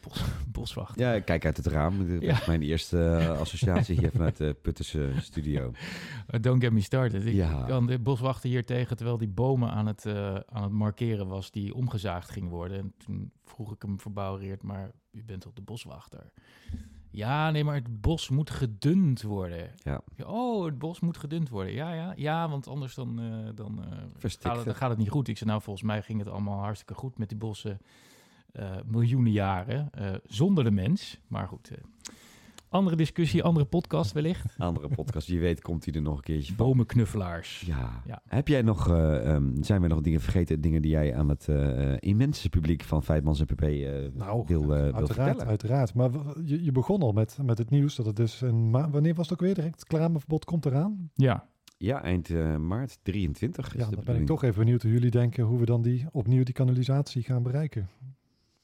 [0.00, 0.98] Bos, boswacht.
[0.98, 2.08] Ja, ik kijk uit het raam.
[2.08, 2.32] Dat Ja.
[2.40, 5.72] is mijn eerste eh, associatie hier vanuit de Puttense studio.
[6.30, 7.26] Uh, don't get me started.
[7.26, 7.64] Ik Ja.
[7.64, 11.50] kan de boswachter hier tegen terwijl die bomen aan het, eh, aan het markeren was
[11.50, 12.78] die omgezaagd ging worden.
[12.78, 16.30] En toen vroeg ik hem verbouwereerd, maar u bent toch de boswachter?
[17.12, 19.70] Ja, nee, maar het bos moet gedund worden.
[19.76, 20.00] Ja.
[20.26, 21.72] Oh, het bos moet gedund worden.
[21.72, 24.98] Ja, ja, ja, want anders dan, eh, dan, eh, Verstikt gaat het, dan gaat het
[24.98, 25.28] niet goed.
[25.28, 27.78] Ik zei, nou, volgens mij ging het allemaal hartstikke goed met die bossen eh,
[28.86, 31.20] miljoenen jaren eh, zonder de mens.
[31.28, 31.76] Maar goed, eh,
[32.68, 34.54] andere discussie, andere podcast wellicht.
[34.58, 36.66] Andere podcast, wie weet komt hij er nog een keertje van.
[36.66, 37.60] Bomenknuffelaars.
[37.66, 38.02] Ja.
[38.06, 38.22] Ja.
[38.28, 41.48] Heb jij nog, eh, ehm, zijn we nog dingen vergeten, dingen die jij aan het
[41.48, 45.46] eh, immense publiek van Feitmans en PP eh, Nou, wil, eh, wil uiteraard, vertellen?
[45.46, 45.94] uiteraard.
[45.94, 46.10] Maar
[46.44, 49.32] je, je begon al met, met het nieuws dat het dus een wanneer was het
[49.40, 49.54] ook weer?
[49.54, 51.10] Direct het reclameverbod komt eraan.
[51.14, 51.48] Ja,
[51.78, 55.10] Ja, eind eh, maart 23 is Ja, dan ben ik toch even benieuwd hoe jullie
[55.10, 57.88] denken hoe we dan die opnieuw die kanalisatie gaan bereiken.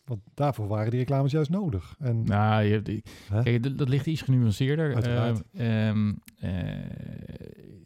[0.07, 1.97] Want daarvoor waren die reclames juist nodig.
[1.99, 3.03] En nou, je, die-
[3.43, 4.93] kijk, dat, dat ligt iets genuanceerder.
[6.37, 6.85] Eh,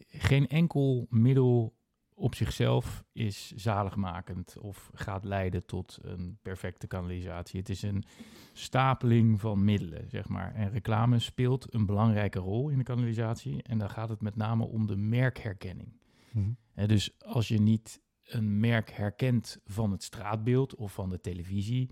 [0.07, 1.75] geen enkel middel
[2.15, 7.61] op zichzelf is zaligmakend of gaat leiden tot een perfecte kanalisatie.
[7.61, 8.05] Het is een
[8.53, 10.55] stapeling van middelen, zeg maar.
[10.55, 13.63] En reclame speelt een belangrijke rol in de kanalisatie.
[13.63, 15.93] En dan gaat het met name om de merkherkenning.
[16.33, 16.51] Mhm.
[16.87, 18.01] Dus als je niet
[18.33, 21.91] een merk herkent van het straatbeeld of van de televisie.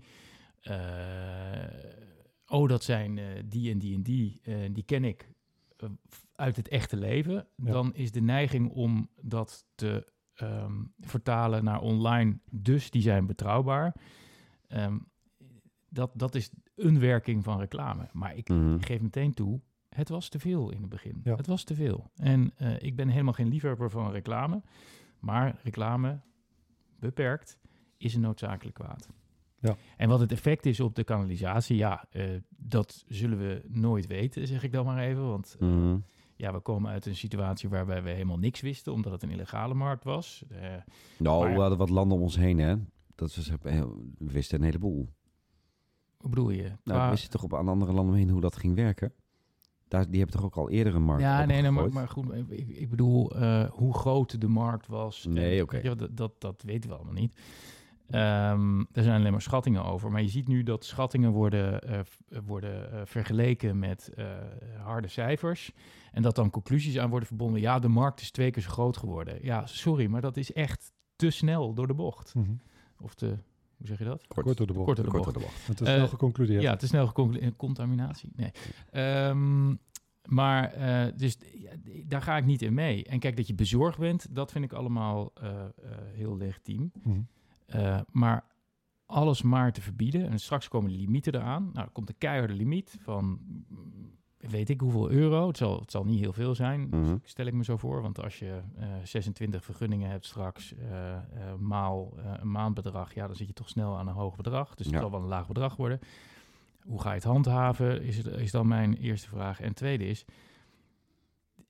[0.59, 1.63] eh,
[2.47, 5.29] oh, dat zijn eh, die en die en die, eh, die ken ik
[6.35, 7.47] uit het echte leven.
[7.55, 7.71] Ja.
[7.71, 13.95] Dan is de neiging om dat te ehm, vertalen naar online, dus die zijn betrouwbaar.
[14.67, 14.97] Ehm,
[15.89, 18.09] dat, dat is een werking van reclame.
[18.13, 18.79] Maar ik Mhm.
[18.79, 21.19] geef meteen toe, het was te veel in het begin.
[21.23, 21.35] Ja.
[21.35, 22.11] Het was te veel.
[22.15, 24.61] En eh, ik ben helemaal geen liefhebber van reclame.
[25.19, 26.19] Maar reclame,
[26.99, 27.57] beperkt,
[27.97, 29.09] is een noodzakelijk kwaad.
[29.59, 29.75] Ja.
[29.97, 32.23] En wat het effect is op de kanalisatie, ja, eh,
[32.57, 35.27] dat zullen we nooit weten, zeg ik dan maar even.
[35.27, 35.97] Want eh, Mhm.
[36.35, 39.73] ja, we komen uit een situatie waarbij we helemaal niks wisten, omdat het een illegale
[39.73, 40.43] markt was.
[40.49, 40.59] Eh,
[41.17, 42.75] Nou, Maar- we hadden wat landen om ons heen, hè.
[43.15, 45.09] Dat was, we wisten een heleboel.
[46.17, 46.71] hoe bedoel je?
[46.83, 49.13] Nou, we wisten toch op aan andere landen heen hoe dat ging werken?
[49.89, 52.33] Daar, die hebben toch ook al eerder een markt Ja, nee, nee, maar, maar goed,
[52.49, 55.25] ik, ik bedoel eh, hoe groot de markt was.
[55.25, 55.95] Nee, oké.
[55.95, 57.33] Dat, dat, dat weten we allemaal niet.
[58.09, 60.11] Ehm, er zijn alleen maar schattingen over.
[60.11, 61.99] Maar je ziet nu dat schattingen worden, eh,
[62.45, 64.25] worden eh, vergeleken met eh,
[64.77, 65.71] harde cijfers.
[66.11, 67.61] En dat dan conclusies aan worden verbonden.
[67.61, 69.39] Ja, de markt is twee keer zo groot geworden.
[69.41, 72.35] Ja, sorry, maar dat is echt te snel door de bocht.
[72.35, 72.51] Mhm.
[73.01, 73.37] Of te,
[73.79, 74.27] hoe zeg je dat?
[74.27, 74.85] Kort door de bocht.
[74.85, 75.23] Kort door de bocht.
[75.23, 75.67] door de bocht.
[75.67, 76.61] Het is Eh, wel geconcludeerd.
[76.61, 77.55] Ja, te snel geconcludeerd.
[77.55, 78.31] Contaminatie.
[78.35, 78.51] Nee.
[78.91, 79.75] Ehm,
[80.27, 81.71] maar, eh, dus ja,
[82.05, 83.03] daar ga ik niet in mee.
[83.05, 85.65] En kijk, dat je bezorgd bent, dat vind ik allemaal eh, eh,
[86.13, 86.91] heel legitiem.
[87.65, 88.45] Eh, maar
[89.05, 90.29] alles maar te verbieden.
[90.29, 91.63] En straks komen de limieten eraan.
[91.63, 95.47] Nou, dan komt een keiharde limiet van mm, weet ik hoeveel euro.
[95.47, 97.17] Het zal, het zal niet heel veel zijn, Mhm.
[97.23, 98.01] stel ik me zo voor.
[98.01, 101.21] Want als je eh, 26 vergunningen hebt straks, eh, eh,
[101.59, 104.75] maal eh, een maandbedrag, ja, dan zit je toch snel aan een hoog bedrag.
[104.75, 105.01] Dus het Ja.
[105.01, 105.99] zal wel een laag bedrag worden.
[106.79, 109.59] Hoe ga je het handhaven, is, het, is dan mijn eerste vraag.
[109.61, 110.25] En tweede is,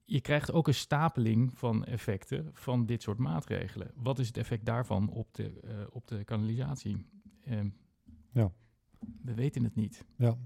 [0.05, 3.91] je krijgt ook een stapeling van effecten van dit soort maatregelen.
[3.95, 7.05] Wat is het effect daarvan op de, eh, op de kanalisatie?
[7.45, 7.69] Ehm,
[8.31, 8.51] Ja.
[9.23, 10.05] We weten het niet.
[10.15, 10.37] Ja.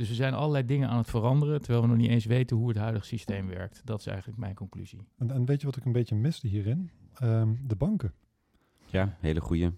[0.00, 2.68] Dus we zijn allerlei dingen aan het veranderen, terwijl we nog niet eens weten hoe
[2.68, 3.82] het huidige systeem werkt.
[3.84, 4.98] Dat is eigenlijk mijn conclusie.
[5.18, 6.90] En, en weet je wat ik een beetje miste hierin?
[7.14, 8.12] Ehm, de banken.
[8.86, 9.70] Ja, hele goeie.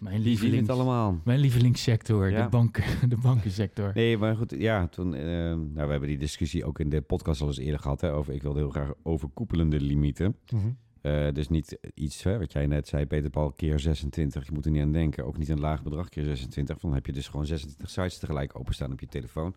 [0.00, 1.20] Mijn lievelings, allemaal.
[1.24, 2.42] mijn lievelingssector, Ja.
[2.42, 3.90] de, banken, de bankensector.
[3.94, 7.40] Nee, maar goed, ja, toen, eh, nou, we hebben die discussie ook in de podcast
[7.40, 10.36] al eens eerder gehad, hè, over, ik wilde heel graag overkoepelende limieten.
[10.50, 10.70] Mhm.
[11.04, 14.46] Eh, dus niet iets, hè, wat jij net zei, Peter Paul, keer 26.
[14.46, 15.24] Je moet er niet aan denken.
[15.24, 16.78] Ook niet een laag bedrag keer 26.
[16.78, 19.54] Dan heb je dus gewoon 26 sites tegelijk openstaan op je telefoon.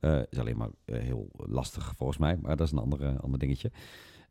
[0.00, 3.38] Eh is alleen maar eh, heel lastig volgens mij, maar dat is een andere, ander
[3.38, 3.70] dingetje.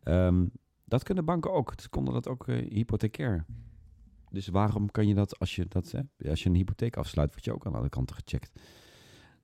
[0.04, 0.46] Ehm,
[0.86, 1.74] dat kunnen banken ook.
[1.78, 3.46] Ze konden dat ook hypothecair.
[4.30, 7.46] Dus waarom kan je dat als je, dat, hè, als je een hypotheek afsluit, word
[7.46, 8.52] je ook aan alle kanten gecheckt.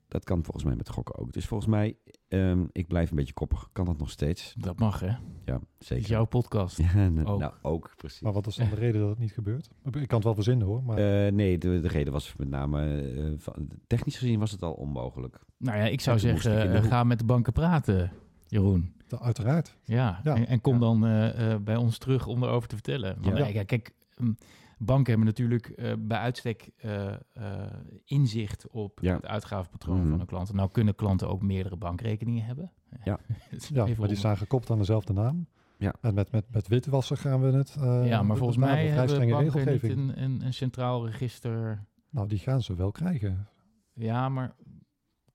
[0.08, 1.32] Dat kan volgens mij met gokken ook.
[1.34, 1.96] Dus volgens mij,
[2.28, 3.70] ehm, ik blijf een beetje koppig.
[3.72, 4.54] Kan dat nog steeds?
[4.58, 5.08] Dat mag, hè?
[5.46, 6.10] Ja, Het is zeker.
[6.10, 6.78] jouw podcast.
[6.94, 7.40] Ja, nou, Ook.
[7.40, 8.22] nou, ook precies.
[8.22, 9.70] Maar wat is dan de reden dat het niet gebeurt?
[9.84, 13.02] Ik kan het wel verzinnen hoor, maar Eh, nee, de, de reden was met name...
[13.02, 15.40] eh, van, technisch gezien was het al onmogelijk.
[15.58, 18.12] Nou ja, ik zou zeggen, ik de eh, ga met de banken praten,
[18.48, 18.94] Jeroen.
[19.08, 19.78] da- uiteraard.
[19.84, 20.36] Ja, Ja.
[20.36, 20.80] En, en kom Ja.
[20.80, 23.18] dan eh, eh, bij ons terug om erover te vertellen.
[23.22, 23.52] Want Ja.
[23.52, 24.32] kijk, kijk, hm,
[24.78, 27.74] banken hebben natuurlijk eh, bij uitstek eh, eh,
[28.06, 29.16] inzicht op Ja.
[29.16, 30.08] het uitgavenpatroon Mhm.
[30.10, 30.56] van hun klanten.
[30.56, 32.72] Nou kunnen klanten ook meerdere bankrekeningen hebben.
[33.04, 33.20] Ja.
[33.50, 35.48] Is Ja, maar die staan gekoppeld aan dezelfde naam.
[35.78, 35.94] Ja.
[36.02, 37.76] En met, met, met witwassen gaan we het.
[37.80, 40.00] eh, ja, maar volgens mij vrij hebben strenge banken niet regelgeving.
[40.16, 41.86] een, een, een centraal register.
[42.10, 43.48] Nou, die gaan ze wel krijgen.
[43.94, 44.56] Ja, maar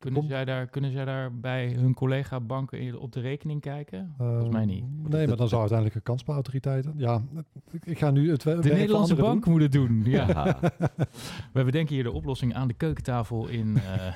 [0.03, 4.15] kunnen, zij daar, kunnen zij daar bij hun collega-banken in- op de rekening kijken?
[4.19, 4.85] Volgens mij niet.
[5.05, 6.93] Eh, Nee, maar dan zou uiteindelijk een kansspelautoriteiten.
[6.97, 7.23] Ja,
[7.85, 9.53] ik, ga nu het De Nederlandse bank doen.
[9.53, 10.03] moet het doen.
[10.13, 10.59] Ja.
[11.53, 14.15] We bedenken hier de oplossing aan de keukentafel in, eh,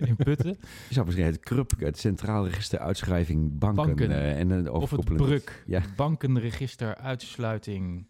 [0.08, 0.56] in Putten.
[0.88, 3.86] Je zou misschien het CRUP, het Centraal Register Uitschrijving Banken.
[3.86, 4.10] Banken.
[4.10, 5.62] eh, en een Of het BRUK.
[5.66, 5.82] Ja.
[5.96, 8.06] Bankenregister Uitsluiting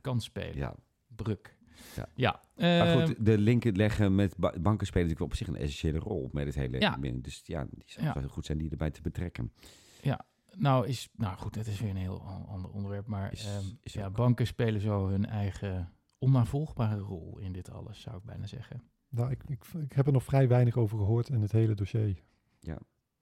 [0.00, 0.56] kan spelen.
[0.56, 0.74] Ja.
[1.16, 1.58] BRUK.
[1.96, 2.08] Ja.
[2.14, 2.40] Ja.
[2.56, 5.98] Maar eh, goed, de link leggen met ba- banken spelen natuurlijk op zich een essentiële
[5.98, 6.80] rol met het hele...
[6.80, 6.96] Ja.
[7.00, 8.28] Dus ja, die zou Ja.
[8.28, 9.52] goed zijn die erbij te betrekken.
[10.56, 13.06] nou, is, nou goed, het is weer een heel an- ander onderwerp.
[13.06, 18.00] Maar Is- ehm, is ja, banken spelen zo hun eigen onnavolgbare rol in dit alles,
[18.00, 18.82] zou ik bijna zeggen.
[19.08, 22.22] Nou, ik, ik, ik heb er nog vrij weinig over gehoord in het hele dossier.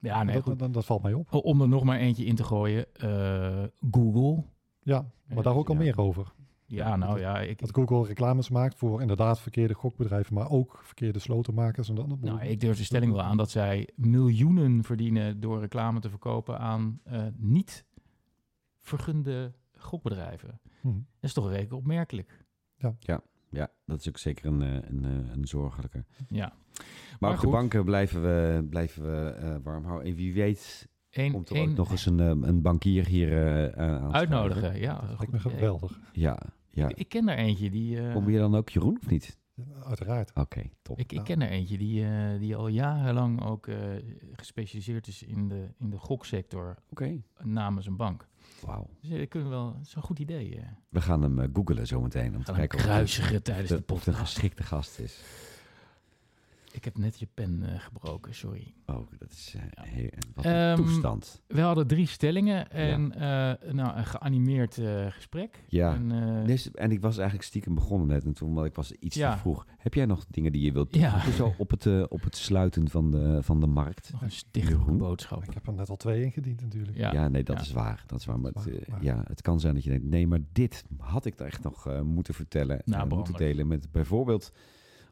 [0.01, 0.59] Ja, nee, dat, goed.
[0.59, 1.33] dat, dat valt mij op.
[1.33, 2.93] Om er nog maar eentje in te gooien.
[2.95, 4.43] eh, Google.
[4.81, 5.79] Ja, maar Ja, daar ook al ja.
[5.79, 6.33] meer over.
[6.69, 11.19] Ja, nou ja, ik, Dat Google reclames maakt voor inderdaad verkeerde gokbedrijven, maar ook verkeerde
[11.19, 11.89] slotenmakers.
[11.89, 15.99] En dan, Nou, ik durf de stelling wel aan dat zij miljoenen verdienen door reclame
[15.99, 17.85] te verkopen aan eh, niet
[18.77, 20.59] vergunde gokbedrijven.
[20.81, 20.93] Mhm.
[20.95, 22.45] Dat is toch redelijk opmerkelijk.
[23.51, 26.05] Ja, dat is ook zeker een, eh, een, eh, een zorgelijke.
[26.27, 26.53] Ja.
[26.79, 27.51] Maar, Maar ook de goed.
[27.55, 30.07] banken blijven we, blijven we eh, warm houden.
[30.07, 33.33] En wie weet Eén, komt er één ook nog eens een, een bankier hier
[33.73, 34.79] eh, aan uitnodigen.
[34.79, 35.99] Ja, dat goed lijkt me geweldig.
[36.11, 36.39] Ja,
[36.79, 36.87] ja.
[36.89, 38.01] Ik, ik ken er eentje die.
[38.07, 39.37] eh, Kom je dan ook Jeroen of niet?
[39.83, 40.31] Uiteraard.
[40.35, 40.97] Oké, top.
[40.99, 41.23] ik, ik Ja.
[41.23, 43.77] ken er eentje die, eh, die al jarenlang ook eh,
[44.31, 48.27] gespecialiseerd is in de, in de goksector Oké, namens een bank.
[48.65, 48.89] wauw.
[49.01, 50.59] Dus eh, kunnen we wel, het is een goed idee.
[50.89, 53.83] We gaan hem eh, googlen zometeen om te kijken of het- kruisigen tijdens de een
[53.83, 54.19] podcast.
[54.19, 55.21] geschikte gast is.
[56.71, 58.73] Ik heb net je pen eh, gebroken, sorry.
[58.85, 59.83] Oh, dat is eh, Ja.
[59.83, 61.41] heel- wat een Ehm, toestand.
[61.47, 65.63] We hadden drie stellingen en eh, nou, een geanimeerd eh, gesprek.
[65.67, 65.93] Ja.
[65.93, 68.23] En, eh, Dus, en ik was eigenlijk stiekem begonnen net.
[68.25, 69.33] En toen, want ik was iets Ja.
[69.33, 69.65] te vroeg.
[69.77, 71.01] Heb jij nog dingen die je wilt Ja.
[71.11, 74.11] toevoegen zo op het, op het sluiten van de, van de markt?
[74.11, 75.43] nog een stichtelijke boodschap.
[75.43, 76.97] Ik heb er net al twee ingediend natuurlijk.
[76.97, 77.11] Ja.
[77.11, 77.61] Ja, nee, dat Ja.
[77.61, 78.03] is waar.
[78.07, 78.39] Dat is waar.
[78.39, 81.39] Maar, Dat waar, ja, het kan zijn dat je denkt, nee, maar dit had ik
[81.39, 82.81] er echt nog eh, moeten vertellen.
[82.85, 84.51] Nou, en moeten delen met bijvoorbeeld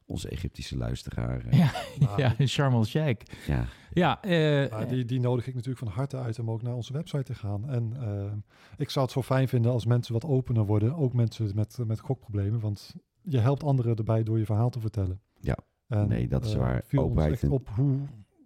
[0.08, 1.46] onze Egyptische luisteraar.
[1.46, 1.58] eh.
[1.60, 3.26] Ja, Nou, ja, Sharm el-Sheikh.
[3.48, 3.66] ja.
[3.94, 6.94] Ja, eh, Maar die, die nodig ik natuurlijk van harte uit om ook naar onze
[6.94, 7.70] website te gaan.
[7.70, 8.32] En eh,
[8.78, 10.96] ik zou het zo fijn vinden als mensen wat opener worden.
[10.96, 12.60] Ook mensen met, met gokproblemen.
[12.60, 15.22] Want je helpt anderen erbij door je verhaal te vertellen.
[15.40, 15.58] Ja.
[15.88, 16.82] En, Nee, dat is waar.
[16.86, 17.98] viel ons echt en- op hoe,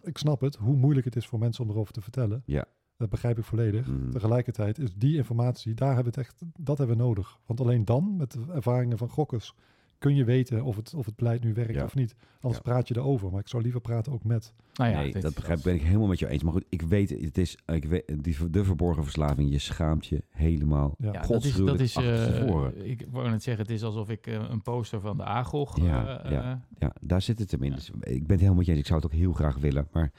[0.02, 2.44] ik snap het, hoe moeilijk het is voor mensen om erover te vertellen.
[2.46, 2.66] Ja.
[2.98, 3.88] Dat begrijp ik volledig.
[3.88, 4.10] Mhm.
[4.10, 7.40] Tegelijkertijd is die informatie, daar hebben we het echt, dat hebben we nodig.
[7.46, 9.56] Want alleen dan, met de ervaringen van gokkers,
[10.02, 11.84] kun je weten of het, of het beleid nu werkt Ja.
[11.84, 12.16] of niet.
[12.40, 12.72] Anders Ja.
[12.72, 13.32] praat je erover.
[13.32, 14.54] Maar ik zou liever praten ook met.
[14.74, 16.44] Nou ja, nee, dit- dat begrijp, ben ik helemaal met jou eens.
[16.44, 19.52] Maar goed, ik weet, het is ik weet, die, de verborgen verslaving.
[19.52, 20.96] Je schaamt je helemaal.
[20.98, 21.14] Ja.
[21.14, 24.34] Ja, dat is, dat is eh, ik wou net zeggen, het is alsof ik eh,
[24.50, 25.78] een poster van de AGOG...
[25.82, 26.66] Ja, eh, ja.
[26.80, 27.70] Ja, daar zit het hem in.
[27.70, 27.76] Ja.
[27.76, 28.80] Dus ik ben het helemaal met je eens.
[28.82, 29.88] Ik zou het ook heel graag willen.
[29.92, 30.12] Maar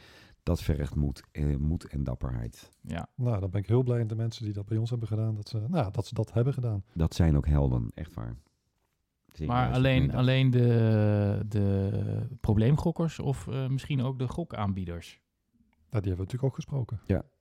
[0.43, 2.71] dat vergt moed, eh, moed en dapperheid.
[2.81, 3.09] ja.
[3.17, 5.35] Nou, dan ben ik heel blij met de mensen die dat bij ons hebben gedaan.
[5.35, 6.83] Dat ze, nou, dat, ze dat hebben gedaan.
[6.95, 8.37] Dat zijn ook helden, echt waar.
[9.47, 11.91] Maar alleen, alleen de, de
[12.41, 15.21] probleemgokkers of eh, misschien ook de gokaanbieders?
[15.91, 17.01] Nou, die hebben we natuurlijk ook gesproken.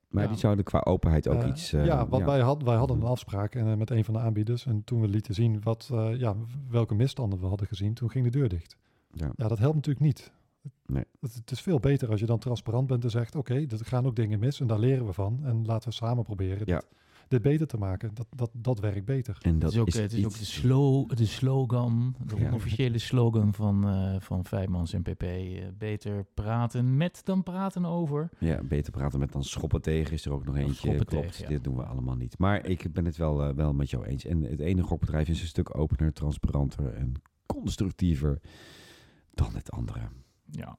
[0.10, 0.30] Maar Ja.
[0.30, 1.74] die zouden qua openheid ook Eh, iets...
[1.74, 4.66] eh, ja, want Wij, had, wij hadden een afspraak eh, met een van de aanbieders.
[4.66, 6.36] En toen we lieten zien wat, eh, ja,
[6.70, 8.78] welke misstanden we hadden gezien, toen ging de deur dicht.
[9.14, 9.32] Ja.
[9.36, 10.32] Ja, dat helpt natuurlijk niet.
[10.86, 11.04] Nee.
[11.20, 13.36] Het, het is veel beter als je dan transparant bent en zegt...
[13.36, 15.40] oké, er gaan ook dingen mis en daar leren we van.
[15.44, 16.82] En laten we samen proberen Ja.
[17.32, 18.12] Dit beter te maken.
[18.14, 19.38] Dat, dat, dat werkt beter.
[19.42, 22.48] En Het dat is ook, het is ook de, slow, de slogan, de Ja.
[22.48, 25.22] onofficiële slogan van, eh van Vijfmans en PP.
[25.24, 28.30] eh, beter praten met dan praten over.
[28.40, 30.74] Ja, beter praten met dan schoppen tegen is er ook nog eentje.
[30.74, 31.50] Schoppen Klopt, tegen, ja.
[31.50, 32.38] dit doen we allemaal niet.
[32.38, 34.26] Maar ik ben het wel, eh, wel met jou eens.
[34.26, 37.14] En het ene gokbedrijf is een stuk opener, transparanter en
[37.46, 38.42] constructiever
[39.34, 40.00] dan het andere.
[40.52, 40.78] Ja.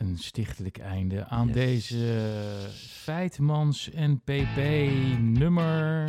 [0.00, 1.54] Een stichtelijk einde aan Yes.
[1.54, 2.18] deze
[2.88, 4.58] Feitmans en PP
[5.18, 6.08] nummer...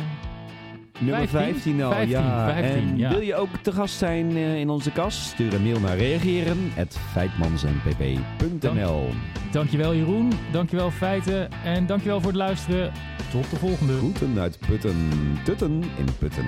[1.00, 1.52] Nummer 15?
[1.52, 2.52] 15 al, 15, ja.
[2.52, 3.10] 15, en ja.
[3.10, 5.18] wil je ook te gast zijn eh, in onze kast?
[5.18, 6.72] Stuur een mail naar reageren
[7.12, 9.08] feitmansenpp.nl
[9.50, 12.92] Dankjewel Jeroen, dankjewel Feiten en dankjewel voor het luisteren.
[13.30, 13.96] Tot de volgende.
[13.96, 15.10] Groeten uit Putten,
[15.44, 16.46] Tutten in Putten.